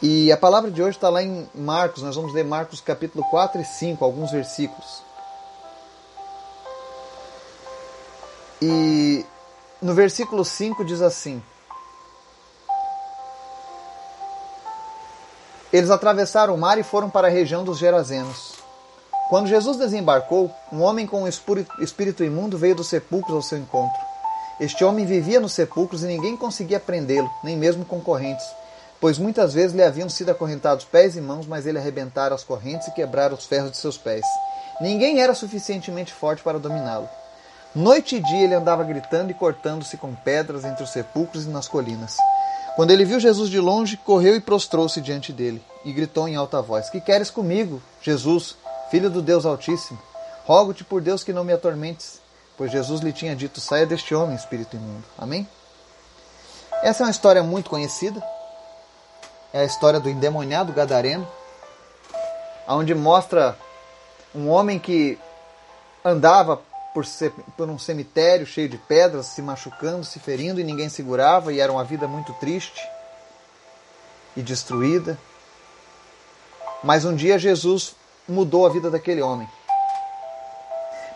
E 0.00 0.30
a 0.32 0.36
palavra 0.36 0.70
de 0.70 0.80
hoje 0.80 0.96
está 0.96 1.08
lá 1.08 1.22
em 1.22 1.48
Marcos, 1.54 2.02
nós 2.02 2.16
vamos 2.16 2.32
ler 2.32 2.44
Marcos 2.44 2.80
capítulo 2.80 3.24
4 3.30 3.60
e 3.60 3.64
5, 3.64 4.04
alguns 4.04 4.30
versículos. 4.30 5.02
E 8.62 9.26
no 9.82 9.94
versículo 9.94 10.44
5 10.44 10.84
diz 10.84 11.02
assim: 11.02 11.42
Eles 15.72 15.90
atravessaram 15.90 16.54
o 16.54 16.58
mar 16.58 16.78
e 16.78 16.82
foram 16.82 17.10
para 17.10 17.28
a 17.28 17.30
região 17.30 17.64
dos 17.64 17.78
Gerazenos. 17.78 18.57
Quando 19.28 19.46
Jesus 19.46 19.76
desembarcou, 19.76 20.50
um 20.72 20.80
homem 20.80 21.06
com 21.06 21.24
um 21.24 21.28
espírito 21.28 22.24
imundo 22.24 22.56
veio 22.56 22.74
dos 22.74 22.88
sepulcros 22.88 23.36
ao 23.36 23.42
seu 23.42 23.58
encontro. 23.58 24.00
Este 24.58 24.82
homem 24.82 25.04
vivia 25.04 25.38
nos 25.38 25.52
sepulcros 25.52 26.02
e 26.02 26.06
ninguém 26.06 26.34
conseguia 26.34 26.80
prendê-lo, 26.80 27.30
nem 27.44 27.56
mesmo 27.56 27.84
concorrentes, 27.84 28.46
pois 28.98 29.18
muitas 29.18 29.52
vezes 29.52 29.76
lhe 29.76 29.84
haviam 29.84 30.08
sido 30.08 30.30
acorrentados 30.30 30.86
pés 30.86 31.14
e 31.14 31.20
mãos, 31.20 31.46
mas 31.46 31.66
ele 31.66 31.78
arrebentara 31.78 32.34
as 32.34 32.42
correntes 32.42 32.88
e 32.88 32.92
quebrara 32.92 33.34
os 33.34 33.44
ferros 33.44 33.70
de 33.70 33.76
seus 33.76 33.98
pés. 33.98 34.24
Ninguém 34.80 35.20
era 35.20 35.34
suficientemente 35.34 36.12
forte 36.12 36.42
para 36.42 36.58
dominá-lo. 36.58 37.08
Noite 37.74 38.16
e 38.16 38.20
dia 38.20 38.44
ele 38.44 38.54
andava 38.54 38.82
gritando 38.82 39.30
e 39.30 39.34
cortando-se 39.34 39.98
com 39.98 40.14
pedras 40.14 40.64
entre 40.64 40.82
os 40.82 40.90
sepulcros 40.90 41.44
e 41.44 41.50
nas 41.50 41.68
colinas. 41.68 42.16
Quando 42.76 42.92
ele 42.92 43.04
viu 43.04 43.20
Jesus 43.20 43.50
de 43.50 43.60
longe, 43.60 43.98
correu 43.98 44.34
e 44.34 44.40
prostrou-se 44.40 45.00
diante 45.02 45.32
dele 45.32 45.62
e 45.84 45.92
gritou 45.92 46.26
em 46.26 46.36
alta 46.36 46.62
voz: 46.62 46.88
Que 46.88 47.00
queres 47.00 47.30
comigo, 47.30 47.82
Jesus, 48.00 48.56
filho 48.90 49.10
do 49.10 49.22
Deus 49.22 49.46
Altíssimo? 49.46 49.98
Rogo-te 50.44 50.82
por 50.82 51.00
Deus 51.00 51.22
que 51.22 51.32
não 51.32 51.44
me 51.44 51.52
atormentes, 51.52 52.20
pois 52.56 52.70
Jesus 52.72 53.00
lhe 53.00 53.12
tinha 53.12 53.36
dito: 53.36 53.60
Saia 53.60 53.86
deste 53.86 54.14
homem, 54.14 54.34
espírito 54.34 54.76
imundo. 54.76 55.04
Amém? 55.16 55.46
Essa 56.82 57.02
é 57.02 57.06
uma 57.06 57.10
história 57.10 57.42
muito 57.42 57.68
conhecida. 57.68 58.22
É 59.52 59.60
a 59.60 59.64
história 59.64 59.98
do 59.98 60.08
endemoniado 60.08 60.72
gadareno, 60.72 61.26
onde 62.66 62.94
mostra 62.94 63.56
um 64.34 64.48
homem 64.48 64.78
que 64.78 65.18
andava 66.04 66.60
por, 66.94 67.04
por 67.56 67.68
um 67.68 67.78
cemitério 67.78 68.46
cheio 68.46 68.68
de 68.68 68.78
pedras, 68.78 69.26
se 69.26 69.40
machucando, 69.40 70.04
se 70.04 70.18
ferindo 70.18 70.60
e 70.60 70.64
ninguém 70.64 70.88
segurava, 70.88 71.52
e 71.52 71.60
era 71.60 71.72
uma 71.72 71.84
vida 71.84 72.06
muito 72.06 72.32
triste 72.34 72.80
e 74.36 74.42
destruída. 74.42 75.18
Mas 76.82 77.04
um 77.04 77.14
dia 77.14 77.38
Jesus 77.38 77.94
mudou 78.28 78.66
a 78.66 78.70
vida 78.70 78.90
daquele 78.90 79.22
homem. 79.22 79.48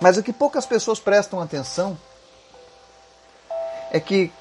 Mas 0.01 0.17
o 0.17 0.23
que 0.23 0.33
poucas 0.33 0.67
pessoas 0.67 0.99
prestam 0.99 1.41
atenção 1.41 1.97
é 3.91 4.01
que 4.01 4.33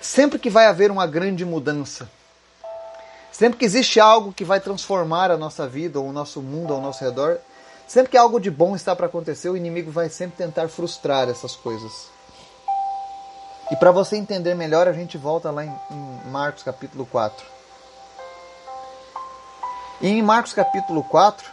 sempre 0.00 0.38
que 0.38 0.50
vai 0.50 0.66
haver 0.66 0.90
uma 0.90 1.06
grande 1.06 1.44
mudança, 1.44 2.08
sempre 3.30 3.58
que 3.58 3.64
existe 3.64 4.00
algo 4.00 4.32
que 4.32 4.44
vai 4.44 4.60
transformar 4.60 5.30
a 5.30 5.36
nossa 5.36 5.68
vida, 5.68 6.00
ou 6.00 6.08
o 6.08 6.12
nosso 6.12 6.40
mundo 6.40 6.72
ao 6.72 6.80
nosso 6.80 7.04
redor, 7.04 7.38
Sempre 7.86 8.12
que 8.12 8.16
algo 8.16 8.40
de 8.40 8.50
bom 8.50 8.74
está 8.74 8.96
para 8.96 9.06
acontecer, 9.06 9.48
o 9.48 9.56
inimigo 9.56 9.90
vai 9.90 10.08
sempre 10.08 10.36
tentar 10.36 10.68
frustrar 10.68 11.28
essas 11.28 11.54
coisas. 11.54 12.08
E 13.70 13.76
para 13.76 13.90
você 13.90 14.16
entender 14.16 14.54
melhor, 14.54 14.88
a 14.88 14.92
gente 14.92 15.18
volta 15.18 15.50
lá 15.50 15.64
em, 15.64 15.74
em 15.90 16.30
Marcos 16.30 16.62
capítulo 16.62 17.06
4. 17.06 17.44
E 20.00 20.08
em 20.08 20.22
Marcos 20.22 20.52
capítulo 20.52 21.02
4, 21.04 21.50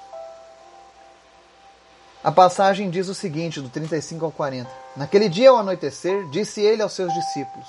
a 2.24 2.32
passagem 2.32 2.90
diz 2.90 3.08
o 3.08 3.16
seguinte, 3.16 3.60
do 3.60 3.70
35 3.70 4.26
ao 4.26 4.32
40. 4.32 4.70
Naquele 4.96 5.28
dia 5.28 5.50
ao 5.50 5.58
anoitecer, 5.58 6.28
disse 6.30 6.62
ele 6.62 6.82
aos 6.82 6.94
seus 6.94 7.14
discípulos: 7.14 7.68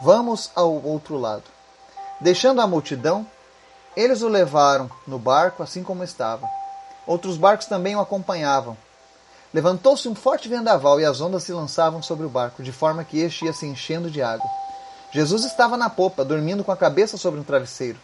Vamos 0.00 0.50
ao 0.54 0.72
outro 0.84 1.18
lado. 1.18 1.44
Deixando 2.20 2.60
a 2.60 2.66
multidão, 2.66 3.26
eles 3.96 4.22
o 4.22 4.28
levaram 4.28 4.90
no 5.06 5.18
barco 5.18 5.62
assim 5.62 5.82
como 5.82 6.04
estava 6.04 6.48
Outros 7.06 7.36
barcos 7.36 7.66
também 7.66 7.96
o 7.96 8.00
acompanhavam. 8.00 8.76
Levantou-se 9.52 10.08
um 10.08 10.14
forte 10.14 10.48
vendaval 10.48 11.00
e 11.00 11.04
as 11.04 11.20
ondas 11.20 11.42
se 11.42 11.52
lançavam 11.52 12.00
sobre 12.02 12.24
o 12.24 12.28
barco, 12.28 12.62
de 12.62 12.72
forma 12.72 13.04
que 13.04 13.18
este 13.18 13.44
ia 13.44 13.52
se 13.52 13.66
enchendo 13.66 14.10
de 14.10 14.22
água. 14.22 14.48
Jesus 15.10 15.44
estava 15.44 15.76
na 15.76 15.90
popa, 15.90 16.24
dormindo 16.24 16.64
com 16.64 16.72
a 16.72 16.76
cabeça 16.76 17.18
sobre 17.18 17.40
um 17.40 17.44
travesseiro. 17.44 17.98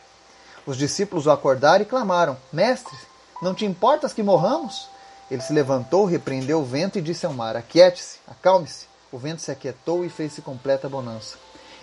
Os 0.67 0.77
discípulos 0.77 1.27
o 1.27 1.31
acordaram 1.31 1.83
e 1.83 1.87
clamaram: 1.87 2.37
Mestre, 2.53 2.95
Não 3.41 3.55
te 3.55 3.65
importas 3.65 4.13
que 4.13 4.23
morramos? 4.23 4.89
Ele 5.31 5.43
se 5.43 5.53
levantou, 5.53 6.05
repreendeu 6.05 6.61
o 6.61 6.65
vento 6.65 6.99
e 6.99 7.03
disse 7.03 7.27
ao 7.27 7.33
mar: 7.33 7.57
Aquiete-se, 7.57 8.19
acalme-se. 8.27 8.87
O 9.13 9.19
vento 9.19 9.41
se 9.41 9.51
aquietou 9.51 10.05
e 10.05 10.09
fez-se 10.09 10.43
completa 10.43 10.89
bonança. 10.89 11.37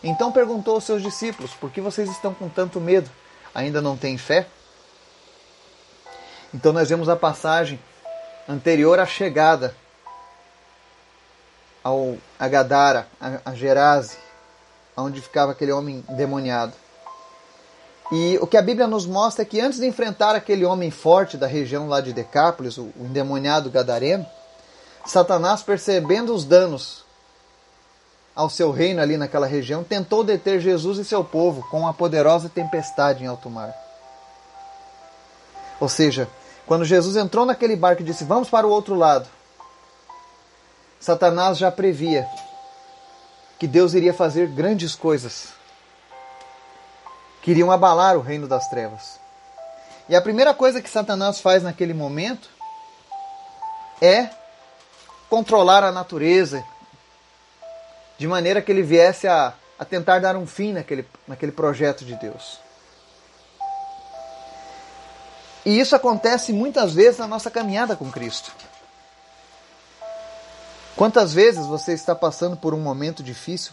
Então 0.04 0.32
perguntou 0.32 0.76
aos 0.76 0.84
seus 0.84 1.02
discípulos: 1.02 1.54
Por 1.54 1.72
que 1.72 1.82
vocês 1.82 2.10
estão 2.10 2.34
com 2.34 2.50
tanto 2.50 2.80
medo? 2.80 3.10
Ainda 3.54 3.82
não 3.82 3.96
têm 3.96 4.18
fé? 4.18 4.48
Então 6.54 6.72
nós 6.72 6.90
vemos 6.90 7.10
a 7.10 7.16
passagem 7.16 7.80
anterior 8.48 9.00
à 9.00 9.06
chegada 9.06 9.76
ao 11.84 12.18
a 12.40 12.48
Gadara, 12.48 13.08
a, 13.20 13.52
a 13.52 13.56
Gerase, 13.56 14.18
onde 14.98 15.22
ficava 15.22 15.52
aquele 15.52 15.72
homem 15.72 16.04
demoniado. 16.10 16.74
E 18.12 18.38
o 18.40 18.46
que 18.46 18.58
a 18.58 18.62
Bíblia 18.62 18.88
nos 18.88 19.06
mostra 19.06 19.42
é 19.42 19.46
que 19.46 19.60
antes 19.60 19.80
de 19.80 19.88
enfrentar 19.88 20.36
aquele 20.36 20.64
homem 20.64 20.92
forte 20.92 21.38
da 21.38 21.48
região 21.48 21.88
lá 21.88 22.02
de 22.02 22.14
Decápolis, 22.14 22.78
o, 22.78 22.92
endemoniado 23.00 23.70
gadareno, 23.70 24.26
Satanás, 25.06 25.64
percebendo 25.64 26.34
os 26.34 26.46
danos 26.46 27.04
ao 28.36 28.50
seu 28.50 28.72
reino 28.72 29.02
ali 29.02 29.18
naquela 29.18 29.48
região, 29.48 29.84
tentou 29.84 30.24
deter 30.24 30.60
Jesus 30.60 31.00
e 31.00 31.06
seu 31.06 31.24
povo 31.24 31.68
com 31.70 31.80
uma 31.80 31.94
poderosa 31.94 32.50
tempestade 32.50 33.24
em 33.24 33.28
alto 33.28 33.50
mar. 33.50 33.74
Ou 35.80 35.90
seja, 35.90 36.28
quando 36.66 36.86
Jesus 36.86 37.16
entrou 37.16 37.46
naquele 37.46 37.76
barco 37.76 38.02
e 38.02 38.06
disse: 38.06 38.24
Vamos 38.24 38.50
para 38.50 38.68
o 38.68 38.70
outro 38.70 38.96
lado, 38.96 39.28
Satanás 41.00 41.58
já 41.58 41.72
previa 41.72 42.28
que 43.58 43.68
Deus 43.68 43.94
iria 43.94 44.14
fazer 44.14 44.48
grandes 44.48 44.96
coisas 44.96 45.55
queriam 47.46 47.70
abalar 47.70 48.18
o 48.18 48.22
reino 48.22 48.48
das 48.48 48.68
trevas. 48.70 49.20
E 50.10 50.16
a 50.16 50.22
primeira 50.22 50.52
coisa 50.52 50.82
que 50.82 50.90
Satanás 50.90 51.40
faz 51.40 51.62
naquele 51.62 51.94
momento 51.94 52.50
é 54.02 54.32
controlar 55.30 55.84
a 55.84 55.92
natureza, 55.92 56.66
de 58.18 58.28
maneira 58.28 58.64
que 58.64 58.72
ele 58.72 58.82
viesse 58.82 59.28
a, 59.28 59.54
a 59.78 59.86
tentar 59.86 60.18
dar 60.20 60.36
um 60.36 60.48
fim 60.48 60.74
naquele, 60.74 61.08
naquele 61.28 61.52
projeto 61.52 62.04
de 62.04 62.16
Deus. 62.16 62.60
E 65.64 65.80
isso 65.80 65.96
acontece 65.96 66.52
muitas 66.52 66.96
vezes 66.96 67.20
na 67.20 67.28
nossa 67.28 67.52
caminhada 67.52 67.96
com 67.96 68.12
Cristo. 68.12 68.52
Quantas 70.96 71.32
vezes 71.32 71.68
você 71.68 71.94
está 71.94 72.16
passando 72.16 72.58
por 72.58 72.74
um 72.74 72.80
momento 72.80 73.22
difícil, 73.22 73.72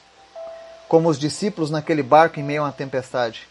como 0.88 1.08
os 1.08 1.18
discípulos 1.18 1.70
naquele 1.70 2.02
barco 2.02 2.38
em 2.38 2.42
meio 2.42 2.60
a 2.60 2.66
uma 2.66 2.72
tempestade? 2.72 3.50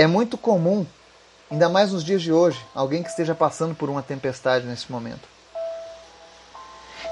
É 0.00 0.06
muito 0.06 0.38
comum, 0.38 0.86
ainda 1.50 1.68
mais 1.68 1.92
nos 1.92 2.02
dias 2.02 2.22
de 2.22 2.32
hoje, 2.32 2.58
alguém 2.74 3.02
que 3.02 3.10
esteja 3.10 3.34
passando 3.34 3.74
por 3.74 3.90
uma 3.90 4.02
tempestade 4.02 4.64
nesse 4.64 4.90
momento. 4.90 5.28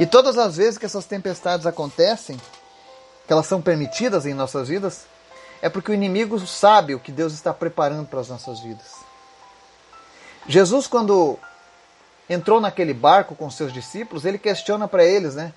E 0.01 0.07
todas 0.07 0.39
as 0.39 0.57
vezes 0.57 0.79
que 0.79 0.87
essas 0.87 1.05
tempestades 1.05 1.67
acontecem, 1.67 2.39
que 3.27 3.31
elas 3.31 3.45
são 3.45 3.61
permitidas 3.61 4.25
em 4.25 4.33
nossas 4.33 4.69
vidas, 4.69 5.05
é 5.61 5.69
porque 5.69 5.91
o 5.91 5.95
inimigo 5.95 6.41
sabe 6.47 6.95
o 6.95 6.99
que 6.99 7.13
Deus 7.13 7.35
está 7.35 7.53
preparando 7.53 8.07
para 8.07 8.21
as 8.21 8.31
nossas 8.31 8.59
vidas. 8.61 8.87
Jesus, 10.47 10.87
quando 10.87 11.39
entrou 12.27 12.59
naquele 12.59 12.95
barco 12.95 13.35
com 13.35 13.51
seus 13.51 13.71
discípulos, 13.71 14.25
ele 14.25 14.39
questiona 14.39 14.89
para 14.89 15.05
eles, 15.05 15.35
né? 15.35 15.53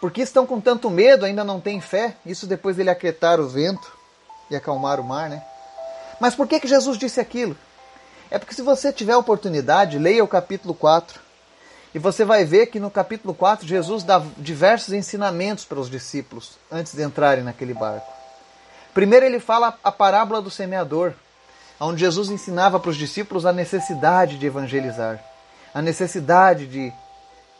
Por 0.00 0.10
que 0.10 0.22
estão 0.22 0.46
com 0.46 0.58
tanto 0.58 0.88
medo, 0.88 1.26
ainda 1.26 1.44
não 1.44 1.60
têm 1.60 1.82
fé? 1.82 2.16
Isso 2.24 2.46
depois 2.46 2.76
dele 2.76 2.88
aquietar 2.88 3.38
o 3.40 3.46
vento 3.46 3.94
e 4.48 4.56
acalmar 4.56 4.98
o 4.98 5.04
mar, 5.04 5.28
né? 5.28 5.44
Mas 6.20 6.34
por 6.34 6.46
que, 6.46 6.60
que 6.60 6.68
Jesus 6.68 6.98
disse 6.98 7.20
aquilo? 7.20 7.56
É 8.30 8.38
porque 8.38 8.54
se 8.54 8.62
você 8.62 8.92
tiver 8.92 9.16
oportunidade, 9.16 9.98
leia 9.98 10.24
o 10.24 10.28
capítulo 10.28 10.74
4. 10.74 11.20
E 11.94 11.98
você 11.98 12.24
vai 12.24 12.44
ver 12.44 12.66
que 12.66 12.80
no 12.80 12.90
capítulo 12.90 13.32
4 13.32 13.66
Jesus 13.66 14.02
dá 14.02 14.20
diversos 14.36 14.92
ensinamentos 14.92 15.64
para 15.64 15.78
os 15.78 15.88
discípulos 15.88 16.58
antes 16.70 16.92
de 16.92 17.02
entrarem 17.02 17.44
naquele 17.44 17.72
barco. 17.72 18.12
Primeiro 18.92 19.24
ele 19.24 19.38
fala 19.38 19.78
a 19.82 19.92
parábola 19.92 20.42
do 20.42 20.50
semeador, 20.50 21.14
onde 21.78 22.00
Jesus 22.00 22.30
ensinava 22.30 22.80
para 22.80 22.90
os 22.90 22.96
discípulos 22.96 23.46
a 23.46 23.52
necessidade 23.52 24.38
de 24.38 24.46
evangelizar, 24.46 25.22
a 25.72 25.80
necessidade 25.80 26.66
de, 26.66 26.92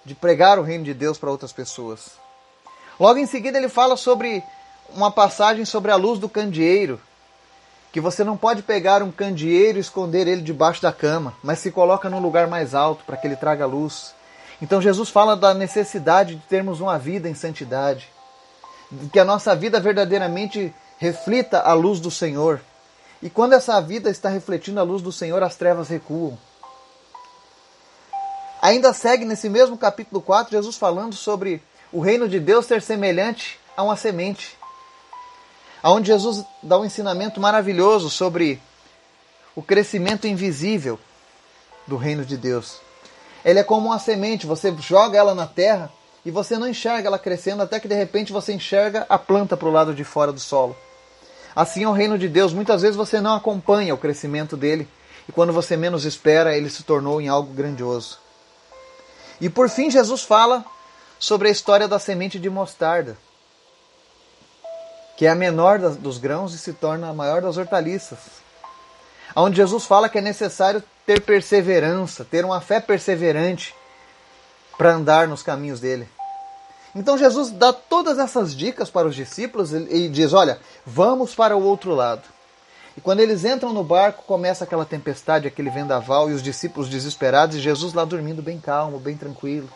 de 0.04 0.14
pregar 0.14 0.58
o 0.58 0.62
reino 0.62 0.84
de 0.84 0.94
Deus 0.94 1.16
para 1.16 1.30
outras 1.30 1.52
pessoas. 1.52 2.12
Logo 2.98 3.18
em 3.18 3.26
seguida 3.26 3.58
ele 3.58 3.68
fala 3.68 3.96
sobre 3.96 4.42
uma 4.90 5.10
passagem 5.10 5.64
sobre 5.64 5.90
a 5.90 5.96
luz 5.96 6.18
do 6.18 6.28
candeeiro, 6.28 7.00
que 7.94 8.00
você 8.00 8.24
não 8.24 8.36
pode 8.36 8.60
pegar 8.60 9.04
um 9.04 9.12
candeeiro 9.12 9.78
e 9.78 9.80
esconder 9.80 10.26
ele 10.26 10.42
debaixo 10.42 10.82
da 10.82 10.92
cama, 10.92 11.32
mas 11.44 11.60
se 11.60 11.70
coloca 11.70 12.10
num 12.10 12.18
lugar 12.18 12.48
mais 12.48 12.74
alto 12.74 13.04
para 13.04 13.16
que 13.16 13.24
ele 13.24 13.36
traga 13.36 13.64
luz. 13.66 14.12
Então 14.60 14.82
Jesus 14.82 15.10
fala 15.10 15.36
da 15.36 15.54
necessidade 15.54 16.34
de 16.34 16.42
termos 16.48 16.80
uma 16.80 16.98
vida 16.98 17.28
em 17.28 17.36
santidade, 17.36 18.08
que 19.12 19.20
a 19.20 19.24
nossa 19.24 19.54
vida 19.54 19.78
verdadeiramente 19.78 20.74
reflita 20.98 21.60
a 21.60 21.72
luz 21.72 22.00
do 22.00 22.10
Senhor. 22.10 22.60
E 23.22 23.30
quando 23.30 23.52
essa 23.52 23.80
vida 23.80 24.10
está 24.10 24.28
refletindo 24.28 24.80
a 24.80 24.82
luz 24.82 25.00
do 25.00 25.12
Senhor, 25.12 25.40
as 25.44 25.54
trevas 25.54 25.88
recuam. 25.88 26.36
Ainda 28.60 28.92
segue 28.92 29.24
nesse 29.24 29.48
mesmo 29.48 29.78
capítulo 29.78 30.20
4 30.20 30.50
Jesus 30.50 30.76
falando 30.76 31.14
sobre 31.14 31.62
o 31.92 32.00
reino 32.00 32.28
de 32.28 32.40
Deus 32.40 32.66
ser 32.66 32.82
semelhante 32.82 33.56
a 33.76 33.84
uma 33.84 33.94
semente 33.94 34.58
onde 35.92 36.06
Jesus 36.06 36.44
dá 36.62 36.78
um 36.78 36.84
ensinamento 36.84 37.40
maravilhoso 37.40 38.08
sobre 38.08 38.60
o 39.54 39.62
crescimento 39.62 40.26
invisível 40.26 40.98
do 41.86 41.96
reino 41.96 42.24
de 42.24 42.36
Deus. 42.36 42.80
Ele 43.44 43.58
é 43.58 43.64
como 43.64 43.88
uma 43.88 43.98
semente, 43.98 44.46
você 44.46 44.74
joga 44.80 45.18
ela 45.18 45.34
na 45.34 45.46
terra 45.46 45.92
e 46.24 46.30
você 46.30 46.56
não 46.56 46.66
enxerga 46.66 47.08
ela 47.08 47.18
crescendo 47.18 47.62
até 47.62 47.78
que 47.78 47.86
de 47.86 47.94
repente 47.94 48.32
você 48.32 48.54
enxerga 48.54 49.04
a 49.08 49.18
planta 49.18 49.56
para 49.56 49.68
o 49.68 49.72
lado 49.72 49.94
de 49.94 50.02
fora 50.02 50.32
do 50.32 50.40
solo. 50.40 50.74
Assim 51.54 51.84
é 51.84 51.88
o 51.88 51.92
reino 51.92 52.18
de 52.18 52.28
Deus, 52.28 52.52
muitas 52.52 52.80
vezes 52.82 52.96
você 52.96 53.20
não 53.20 53.34
acompanha 53.34 53.94
o 53.94 53.98
crescimento 53.98 54.56
dele 54.56 54.88
e 55.28 55.32
quando 55.32 55.52
você 55.52 55.76
menos 55.76 56.04
espera, 56.04 56.56
ele 56.56 56.70
se 56.70 56.82
tornou 56.82 57.20
em 57.20 57.28
algo 57.28 57.52
grandioso. 57.52 58.18
E 59.40 59.50
por 59.50 59.68
fim, 59.68 59.90
Jesus 59.90 60.22
fala 60.22 60.64
sobre 61.18 61.48
a 61.48 61.50
história 61.50 61.86
da 61.86 61.98
semente 61.98 62.38
de 62.38 62.48
mostarda 62.48 63.18
que 65.16 65.26
é 65.26 65.30
a 65.30 65.34
menor 65.34 65.78
dos 65.78 66.18
grãos 66.18 66.54
e 66.54 66.58
se 66.58 66.72
torna 66.72 67.08
a 67.08 67.14
maior 67.14 67.42
das 67.42 67.56
hortaliças. 67.56 68.18
Onde 69.36 69.56
Jesus 69.56 69.84
fala 69.84 70.08
que 70.08 70.18
é 70.18 70.20
necessário 70.20 70.82
ter 71.06 71.20
perseverança, 71.20 72.24
ter 72.24 72.44
uma 72.44 72.60
fé 72.60 72.80
perseverante 72.80 73.74
para 74.76 74.92
andar 74.92 75.28
nos 75.28 75.42
caminhos 75.42 75.80
dele. 75.80 76.08
Então 76.94 77.18
Jesus 77.18 77.50
dá 77.50 77.72
todas 77.72 78.18
essas 78.18 78.54
dicas 78.54 78.88
para 78.88 79.08
os 79.08 79.14
discípulos 79.14 79.72
e 79.72 80.08
diz: 80.08 80.32
Olha, 80.32 80.58
vamos 80.86 81.34
para 81.34 81.56
o 81.56 81.62
outro 81.62 81.92
lado. 81.94 82.22
E 82.96 83.00
quando 83.00 83.20
eles 83.20 83.44
entram 83.44 83.72
no 83.72 83.82
barco, 83.82 84.22
começa 84.24 84.62
aquela 84.62 84.84
tempestade, 84.84 85.48
aquele 85.48 85.68
vendaval, 85.68 86.30
e 86.30 86.32
os 86.32 86.42
discípulos 86.42 86.88
desesperados, 86.88 87.56
e 87.56 87.60
Jesus 87.60 87.92
lá 87.92 88.04
dormindo 88.04 88.40
bem 88.40 88.60
calmo, 88.60 89.00
bem 89.00 89.16
tranquilo. 89.16 89.68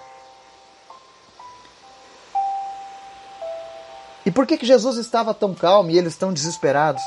E 4.29 4.31
por 4.31 4.47
que, 4.47 4.59
que 4.59 4.67
Jesus 4.67 4.99
estava 4.99 5.33
tão 5.33 5.55
calmo 5.55 5.91
e 5.91 5.97
eles 5.97 6.15
tão 6.15 6.35
desesperados? 6.35 7.03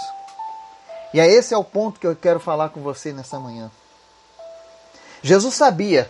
E 1.13 1.19
é 1.19 1.27
esse 1.27 1.53
é 1.53 1.57
o 1.57 1.63
ponto 1.63 1.99
que 1.99 2.07
eu 2.07 2.15
quero 2.15 2.39
falar 2.39 2.69
com 2.69 2.81
você 2.81 3.13
nessa 3.13 3.39
manhã. 3.39 3.69
Jesus 5.21 5.53
sabia 5.53 6.09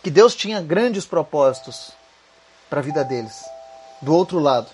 que 0.00 0.12
Deus 0.12 0.36
tinha 0.36 0.60
grandes 0.60 1.06
propósitos 1.06 1.90
para 2.70 2.78
a 2.78 2.82
vida 2.84 3.02
deles, 3.02 3.44
do 4.00 4.14
outro 4.14 4.38
lado. 4.38 4.70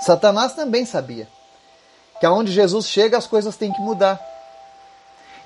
Satanás 0.00 0.52
também 0.54 0.84
sabia 0.84 1.28
que 2.18 2.26
aonde 2.26 2.50
Jesus 2.50 2.88
chega 2.88 3.16
as 3.16 3.28
coisas 3.28 3.56
têm 3.56 3.72
que 3.72 3.80
mudar. 3.80 4.20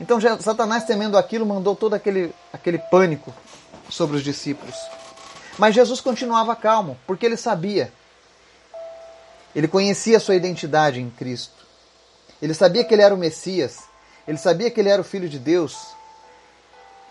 Então 0.01 0.19
Satanás 0.41 0.85
temendo 0.85 1.19
aquilo 1.19 1.45
mandou 1.45 1.77
todo 1.77 1.93
aquele, 1.93 2.35
aquele 2.51 2.79
pânico 2.79 3.35
sobre 3.91 4.17
os 4.17 4.25
discípulos. 4.25 5.02
Mas 5.59 5.75
Jesus 5.75 6.01
continuava 6.01 6.57
calmo, 6.57 6.99
porque 7.07 7.27
ele 7.27 7.37
sabia. 7.37 7.93
Ele 9.55 9.69
conhecia 9.69 10.19
sua 10.19 10.35
identidade 10.35 11.01
em 11.01 11.11
Cristo. 11.11 11.67
Ele 12.41 12.55
sabia 12.55 12.85
que 12.85 12.95
ele 12.95 13.03
era 13.03 13.15
o 13.15 13.19
Messias. 13.19 13.81
Ele 14.27 14.39
sabia 14.39 14.71
que 14.71 14.81
ele 14.81 14.89
era 14.89 15.01
o 15.01 15.05
Filho 15.05 15.29
de 15.29 15.39
Deus. 15.39 15.77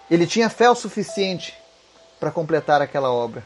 Ele 0.09 0.25
tinha 0.25 0.49
fé 0.49 0.69
o 0.69 0.75
suficiente 0.75 1.57
para 2.19 2.31
completar 2.31 2.81
aquela 2.81 3.11
obra. 3.11 3.45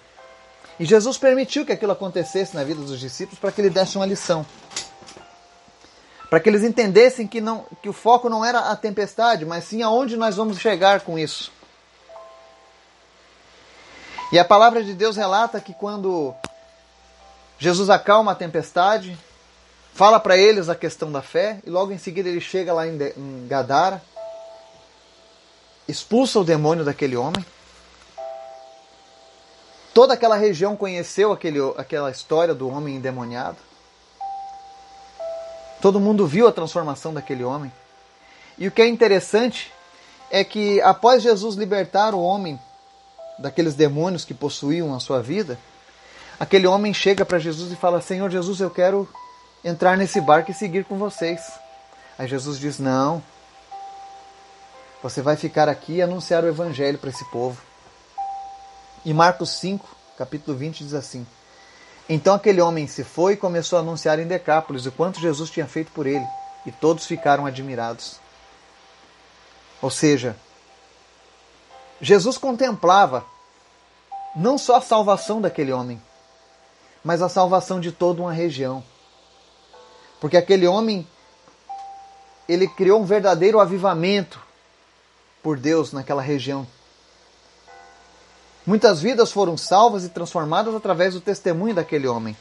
E 0.80 0.86
Jesus 0.86 1.18
permitiu 1.18 1.66
que 1.66 1.72
aquilo 1.72 1.92
acontecesse 1.92 2.56
na 2.56 2.64
vida 2.64 2.82
dos 2.82 3.00
discípulos 3.00 3.40
para 3.40 3.52
que 3.52 3.62
ele 3.62 3.70
desse 3.70 3.98
uma 3.98 4.06
lição. 4.06 4.46
Para 6.30 6.40
que 6.40 6.50
eles 6.50 6.64
entendessem 6.64 7.28
que, 7.28 7.40
não, 7.40 7.66
que 7.82 7.88
o 7.88 7.94
foco 7.94 8.30
não 8.30 8.44
era 8.44 8.60
a 8.60 8.76
tempestade, 8.76 9.46
mas 9.46 9.66
sim 9.66 9.82
aonde 9.84 10.18
nós 10.18 10.36
vamos 10.36 10.60
chegar 10.60 11.02
com 11.02 11.18
isso. 11.18 11.52
E 14.36 14.40
a 14.40 14.44
palavra 14.44 14.84
de 14.84 14.94
Deus 14.94 15.16
relata 15.16 15.62
que 15.62 15.74
quando 15.74 16.36
Jesus 17.58 17.90
acalma 17.90 18.34
a 18.34 18.36
tempestade, 18.36 19.18
fala 19.94 20.20
para 20.20 20.36
eles 20.36 20.68
a 20.68 20.76
questão 20.76 21.10
da 21.10 21.22
fé 21.22 21.62
e 21.66 21.70
logo 21.70 21.94
em 21.94 21.98
seguida 21.98 22.28
ele 22.28 22.42
chega 22.42 22.74
lá 22.74 22.86
em 22.86 23.48
Gadara, 23.48 24.02
expulsa 25.88 26.38
o 26.38 26.44
demônio 26.44 26.84
daquele 26.84 27.16
homem. 27.16 27.46
Toda 29.94 30.16
aquela 30.16 30.36
região 30.36 30.76
conheceu 30.76 31.32
aquele, 31.32 31.60
aquela 31.78 32.12
história 32.12 32.54
do 32.54 32.68
homem 32.68 32.98
endemoniado. 32.98 33.60
Todo 35.82 35.98
mundo 35.98 36.28
viu 36.28 36.46
a 36.46 36.52
transformação 36.52 37.14
daquele 37.14 37.46
homem. 37.46 37.72
E 38.58 38.68
o 38.68 38.72
que 38.72 38.82
é 38.82 38.88
interessante 38.90 39.72
é 40.30 40.44
que 40.44 40.82
após 40.82 41.24
Jesus 41.24 41.56
libertar 41.56 42.14
o 42.14 42.22
homem 42.22 42.60
daqueles 43.40 43.76
demônios 43.76 44.26
que 44.26 44.34
possuíam 44.34 44.94
a 44.96 45.00
sua 45.00 45.22
vida, 45.22 45.58
aquele 46.40 46.68
homem 46.68 46.94
chega 46.94 47.26
para 47.26 47.40
Jesus 47.40 47.72
e 47.72 47.76
fala: 47.76 48.02
Senhor 48.02 48.30
Jesus, 48.30 48.60
eu 48.60 48.70
quero 48.70 49.08
entrar 49.64 49.98
nesse 49.98 50.22
barco 50.22 50.52
e 50.52 50.54
seguir 50.54 50.86
com 50.86 50.98
vocês. 50.98 51.42
Aí 52.18 52.28
Jesus 52.28 52.60
diz: 52.60 52.80
Não, 52.80 53.22
você 55.02 55.22
vai 55.22 55.36
ficar 55.36 55.70
aqui 55.70 55.96
e 55.96 56.02
anunciar 56.02 56.44
o 56.44 56.48
evangelho 56.48 56.98
para 56.98 57.10
esse 57.10 57.26
povo. 57.26 57.62
E 59.06 59.14
Marcos 59.14 59.52
5, 59.60 59.88
capítulo 60.18 60.58
20, 60.58 60.84
diz 60.84 60.94
assim: 60.94 61.28
Então 62.10 62.34
aquele 62.34 62.62
homem 62.62 62.88
se 62.88 63.04
foi 63.04 63.34
e 63.34 63.38
começou 63.38 63.78
a 63.78 63.82
anunciar 63.82 64.18
em 64.20 64.28
Decápolis 64.28 64.86
o 64.86 64.92
quanto 64.92 65.20
Jesus 65.20 65.50
tinha 65.50 65.68
feito 65.68 65.92
por 65.92 66.08
ele, 66.08 66.26
e 66.66 66.72
todos 66.72 67.06
ficaram 67.06 67.46
admirados. 67.46 68.20
Ou 69.82 69.92
seja, 69.92 70.36
Jesus 72.06 72.38
contemplava 72.38 73.26
não 74.36 74.60
só 74.60 74.76
a 74.76 74.82
salvação 74.82 75.42
daquele 75.42 75.72
homem, 75.72 76.00
mas 77.04 77.20
a 77.20 77.28
salvação 77.28 77.80
de 77.80 77.92
toda 77.92 78.22
uma 78.22 78.32
região. 78.32 78.84
Porque 80.22 80.38
aquele 80.38 80.68
homem 80.68 81.08
ele 82.48 82.68
criou 82.68 83.02
um 83.02 83.06
verdadeiro 83.06 83.60
avivamento 83.60 84.40
por 85.42 85.58
Deus 85.58 85.92
naquela 85.92 86.22
região. 86.22 86.68
Muitas 88.68 89.02
vidas 89.02 89.32
foram 89.32 89.58
salvas 89.58 90.04
e 90.04 90.10
transformadas 90.10 90.76
através 90.76 91.16
do 91.16 91.22
testemunho 91.22 91.74
daquele 91.74 92.08
homem. 92.08 92.38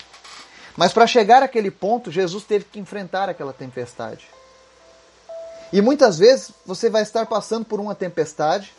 Mas 0.76 0.92
para 0.92 1.06
chegar 1.06 1.42
àquele 1.42 1.70
ponto, 1.70 2.10
Jesus 2.10 2.44
teve 2.44 2.66
que 2.66 2.78
enfrentar 2.78 3.30
aquela 3.30 3.54
tempestade. 3.54 4.26
E 5.72 5.80
muitas 5.80 6.18
vezes 6.18 6.52
você 6.66 6.90
vai 6.90 7.00
estar 7.00 7.24
passando 7.24 7.64
por 7.64 7.80
uma 7.80 7.94
tempestade. 7.94 8.74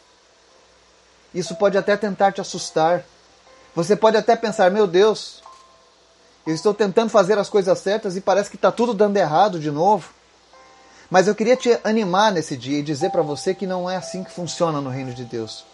Isso 1.36 1.54
pode 1.56 1.78
até 1.78 1.98
tentar 1.98 2.32
te 2.32 2.40
assustar. 2.40 3.04
Você 3.76 3.96
pode 3.96 4.16
até 4.16 4.38
pensar: 4.38 4.72
meu 4.72 4.88
Deus, 4.88 5.44
eu 6.48 6.56
estou 6.56 6.74
tentando 6.74 7.10
fazer 7.10 7.38
as 7.38 7.50
coisas 7.50 7.78
certas 7.78 8.16
e 8.16 8.22
parece 8.22 8.50
que 8.50 8.56
está 8.56 8.72
tudo 8.72 8.94
dando 8.94 9.18
errado 9.18 9.60
de 9.60 9.70
novo. 9.70 10.10
Mas 11.10 11.28
eu 11.28 11.36
queria 11.36 11.58
te 11.58 11.78
animar 11.84 12.32
nesse 12.32 12.56
dia 12.56 12.80
e 12.80 12.84
dizer 12.84 13.12
para 13.12 13.22
você 13.22 13.54
que 13.54 13.68
não 13.68 13.90
é 13.90 13.98
assim 13.98 14.24
que 14.24 14.32
funciona 14.32 14.80
no 14.80 14.90
reino 14.90 15.14
de 15.14 15.26
Deus. 15.26 15.66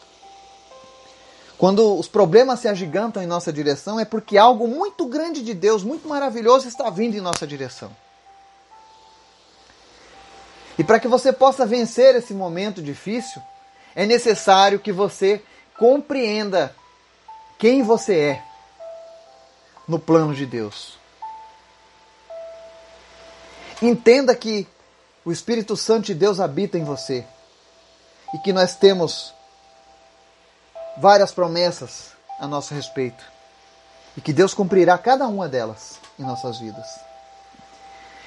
Quando 1.58 1.96
os 1.98 2.08
problemas 2.08 2.60
se 2.60 2.68
agigantam 2.68 3.22
em 3.22 3.28
nossa 3.28 3.54
direção, 3.54 4.00
é 4.00 4.04
porque 4.04 4.36
algo 4.36 4.68
muito 4.68 5.06
grande 5.06 5.44
de 5.44 5.54
Deus, 5.54 5.84
muito 5.84 6.10
maravilhoso, 6.10 6.68
está 6.68 6.90
vindo 6.90 7.16
em 7.16 7.22
nossa 7.22 7.46
direção. 7.46 7.92
E 10.78 10.84
para 10.84 11.00
que 11.00 11.08
você 11.08 11.32
possa 11.32 11.64
vencer 11.64 12.16
esse 12.16 12.34
momento 12.34 12.82
difícil, 12.82 13.40
é 13.96 14.08
necessário 14.08 14.80
que 14.80 14.92
você 14.92 15.44
compreenda 15.82 16.76
quem 17.58 17.82
você 17.82 18.20
é 18.20 18.44
no 19.88 19.98
plano 19.98 20.32
de 20.32 20.46
Deus. 20.46 21.00
Entenda 23.82 24.36
que 24.36 24.68
o 25.26 25.32
Espírito 25.32 25.76
Santo 25.76 26.06
de 26.06 26.14
Deus 26.14 26.40
habita 26.40 26.78
em 26.78 26.84
você 26.84 27.26
e 28.32 28.38
que 28.38 28.54
nós 28.54 28.76
temos 28.76 29.34
várias 30.98 31.32
promessas 31.32 32.12
a 32.40 32.48
nosso 32.48 32.76
respeito 32.76 33.26
e 34.16 34.22
que 34.22 34.32
Deus 34.32 34.54
cumprirá 34.54 35.00
cada 35.00 35.28
uma 35.28 35.50
delas 35.50 36.00
em 36.20 36.22
nossas 36.22 36.60
vidas. 36.60 36.88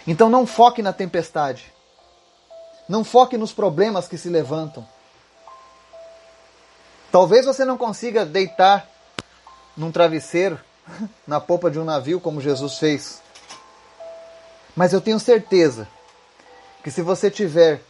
Então 0.09 0.29
não 0.29 0.45
foque 0.45 0.83
na 0.83 0.93
tempestade, 0.93 1.73
não 2.89 3.05
foque 3.05 3.39
nos 3.39 3.53
problemas 3.53 4.09
que 4.09 4.19
se 4.19 4.29
levantam. 4.29 4.85
Talvez 7.15 7.47
você 7.47 7.65
não 7.65 7.79
consiga 7.79 8.27
deitar 8.27 8.91
num 9.77 9.93
travesseiro 9.93 10.59
na 11.25 11.41
popa 11.41 11.71
de 11.71 11.79
um 11.79 11.85
navio 11.85 12.21
como 12.21 12.41
Jesus 12.41 12.77
fez. 12.77 13.23
Mas 14.75 14.93
eu 14.93 15.01
tenho 15.01 15.21
certeza 15.21 15.87
que 16.83 16.91
se 16.91 17.03
você 17.03 17.31
tiver 17.31 17.81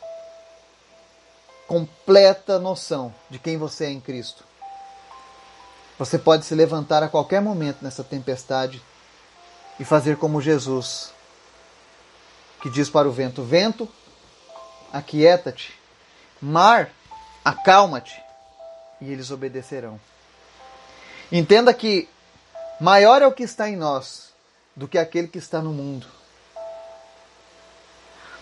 completa 1.67 2.59
noção 2.59 3.15
de 3.31 3.39
quem 3.39 3.57
você 3.57 3.87
é 3.87 3.91
em 3.91 3.99
Cristo, 3.99 4.45
você 5.99 6.19
pode 6.19 6.45
se 6.45 6.55
levantar 6.55 7.03
a 7.03 7.09
qualquer 7.09 7.41
momento 7.41 7.79
nessa 7.81 8.05
tempestade 8.05 8.83
e 9.81 9.87
fazer 9.87 10.19
como 10.19 10.39
Jesus, 10.39 11.15
que 12.61 12.69
diz 12.69 12.91
para 12.91 13.09
o 13.09 13.13
vento: 13.13 13.43
Vento, 13.43 13.89
aquieta-te, 14.93 15.73
mar, 16.43 16.91
acalma-te, 17.43 18.23
e 19.05 19.13
eles 19.13 19.31
obedecerão. 19.31 20.01
Entenda 21.31 21.73
que 21.73 22.09
maior 22.81 23.23
é 23.23 23.27
o 23.27 23.33
que 23.33 23.43
está 23.43 23.69
em 23.69 23.77
nós 23.77 24.33
do 24.75 24.89
que 24.89 24.99
aquele 24.99 25.29
que 25.29 25.39
está 25.39 25.61
no 25.61 25.73
mundo. 25.73 26.07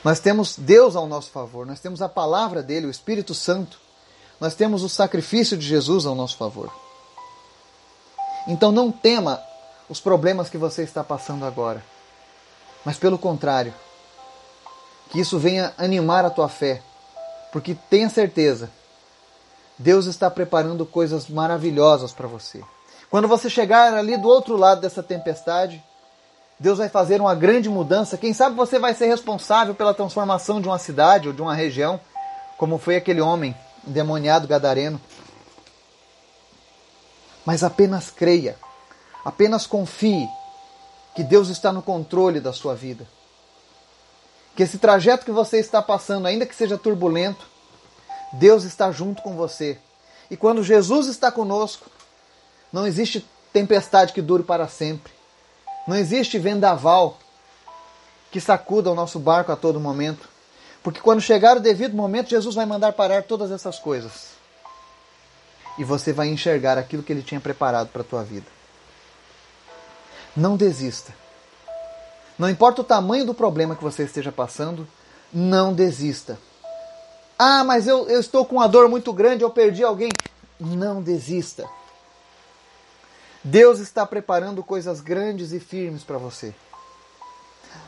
Nós 0.04 0.18
temos 0.18 0.56
Deus 0.58 0.96
ao 0.96 1.06
nosso 1.06 1.30
favor, 1.30 1.64
nós 1.64 1.78
temos 1.78 2.02
a 2.02 2.08
palavra 2.08 2.62
dele, 2.62 2.86
o 2.86 2.90
Espírito 2.90 3.34
Santo, 3.34 3.78
nós 4.40 4.54
temos 4.54 4.82
o 4.82 4.88
sacrifício 4.88 5.56
de 5.56 5.66
Jesus 5.66 6.06
ao 6.06 6.14
nosso 6.14 6.36
favor. 6.36 6.72
Então 8.48 8.72
não 8.72 8.90
tema 8.90 9.40
os 9.88 10.00
problemas 10.00 10.48
que 10.48 10.58
você 10.58 10.82
está 10.82 11.04
passando 11.04 11.44
agora, 11.44 11.84
mas 12.84 12.98
pelo 12.98 13.16
contrário, 13.16 13.72
que 15.10 15.20
isso 15.20 15.38
venha 15.38 15.72
animar 15.78 16.24
a 16.24 16.30
tua 16.30 16.48
fé, 16.48 16.82
porque 17.52 17.76
tenha 17.88 18.08
certeza, 18.08 18.70
Deus 19.82 20.06
está 20.06 20.30
preparando 20.30 20.86
coisas 20.86 21.28
maravilhosas 21.28 22.12
para 22.12 22.28
você. 22.28 22.62
Quando 23.10 23.26
você 23.26 23.50
chegar 23.50 23.92
ali 23.92 24.16
do 24.16 24.28
outro 24.28 24.56
lado 24.56 24.80
dessa 24.80 25.02
tempestade, 25.02 25.82
Deus 26.56 26.78
vai 26.78 26.88
fazer 26.88 27.20
uma 27.20 27.34
grande 27.34 27.68
mudança. 27.68 28.16
Quem 28.16 28.32
sabe 28.32 28.54
você 28.54 28.78
vai 28.78 28.94
ser 28.94 29.06
responsável 29.06 29.74
pela 29.74 29.92
transformação 29.92 30.60
de 30.60 30.68
uma 30.68 30.78
cidade 30.78 31.26
ou 31.26 31.34
de 31.34 31.42
uma 31.42 31.52
região, 31.52 32.00
como 32.56 32.78
foi 32.78 32.94
aquele 32.94 33.20
homem 33.20 33.56
endemoniado 33.86 34.46
gadareno. 34.46 35.00
Mas 37.44 37.64
apenas 37.64 38.08
creia, 38.08 38.56
apenas 39.24 39.66
confie 39.66 40.28
que 41.16 41.24
Deus 41.24 41.48
está 41.48 41.72
no 41.72 41.82
controle 41.82 42.38
da 42.38 42.52
sua 42.52 42.76
vida. 42.76 43.04
Que 44.54 44.62
esse 44.62 44.78
trajeto 44.78 45.24
que 45.24 45.32
você 45.32 45.58
está 45.58 45.82
passando, 45.82 46.26
ainda 46.28 46.46
que 46.46 46.54
seja 46.54 46.78
turbulento, 46.78 47.50
Deus 48.32 48.64
está 48.64 48.90
junto 48.90 49.22
com 49.22 49.36
você. 49.36 49.78
E 50.30 50.36
quando 50.36 50.62
Jesus 50.62 51.06
está 51.06 51.30
conosco, 51.30 51.90
não 52.72 52.86
existe 52.86 53.26
tempestade 53.52 54.12
que 54.12 54.22
dure 54.22 54.42
para 54.42 54.66
sempre. 54.66 55.12
Não 55.86 55.96
existe 55.96 56.38
vendaval 56.38 57.18
que 58.30 58.40
sacuda 58.40 58.90
o 58.90 58.94
nosso 58.94 59.18
barco 59.18 59.52
a 59.52 59.56
todo 59.56 59.78
momento. 59.78 60.28
Porque 60.82 61.00
quando 61.00 61.20
chegar 61.20 61.56
o 61.56 61.60
devido 61.60 61.94
momento, 61.94 62.30
Jesus 62.30 62.54
vai 62.54 62.64
mandar 62.64 62.92
parar 62.94 63.22
todas 63.24 63.50
essas 63.50 63.78
coisas. 63.78 64.30
E 65.78 65.84
você 65.84 66.12
vai 66.12 66.28
enxergar 66.28 66.78
aquilo 66.78 67.02
que 67.02 67.12
ele 67.12 67.22
tinha 67.22 67.40
preparado 67.40 67.88
para 67.88 68.02
a 68.02 68.04
tua 68.04 68.24
vida. 68.24 68.46
Não 70.34 70.56
desista. 70.56 71.14
Não 72.38 72.48
importa 72.48 72.80
o 72.80 72.84
tamanho 72.84 73.26
do 73.26 73.34
problema 73.34 73.76
que 73.76 73.84
você 73.84 74.04
esteja 74.04 74.32
passando, 74.32 74.88
não 75.32 75.74
desista. 75.74 76.38
Ah, 77.44 77.64
mas 77.64 77.88
eu, 77.88 78.08
eu 78.08 78.20
estou 78.20 78.46
com 78.46 78.54
uma 78.54 78.68
dor 78.68 78.88
muito 78.88 79.12
grande, 79.12 79.42
eu 79.42 79.50
perdi 79.50 79.82
alguém. 79.82 80.10
Não 80.60 81.02
desista. 81.02 81.68
Deus 83.42 83.80
está 83.80 84.06
preparando 84.06 84.62
coisas 84.62 85.00
grandes 85.00 85.50
e 85.50 85.58
firmes 85.58 86.04
para 86.04 86.18
você. 86.18 86.54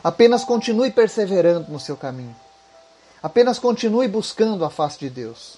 Apenas 0.03 0.43
continue 0.43 0.91
perseverando 0.91 1.71
no 1.71 1.79
seu 1.79 1.95
caminho. 1.95 2.35
Apenas 3.23 3.57
continue 3.57 4.09
buscando 4.09 4.65
a 4.65 4.69
face 4.69 4.99
de 4.99 5.09
Deus. 5.09 5.57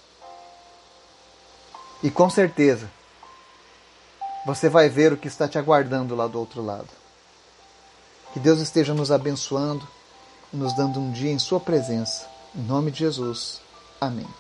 E 2.04 2.12
com 2.12 2.30
certeza, 2.30 2.88
você 4.46 4.70
vai 4.70 4.90
ver 4.90 5.12
o 5.12 5.18
que 5.18 5.28
está 5.28 5.48
te 5.48 5.58
aguardando 5.58 6.16
lá 6.16 6.28
do 6.28 6.40
outro 6.40 6.64
lado. 6.64 6.90
Que 8.32 8.40
Deus 8.40 8.60
esteja 8.60 8.94
nos 8.94 9.12
abençoando 9.12 9.88
e 10.54 10.58
nos 10.58 10.76
dando 10.76 11.00
um 11.00 11.12
dia 11.12 11.32
em 11.32 11.40
Sua 11.40 11.60
presença. 11.60 12.28
Em 12.56 12.62
nome 12.62 12.92
de 12.92 13.00
Jesus. 13.00 13.66
Amém. 14.02 14.38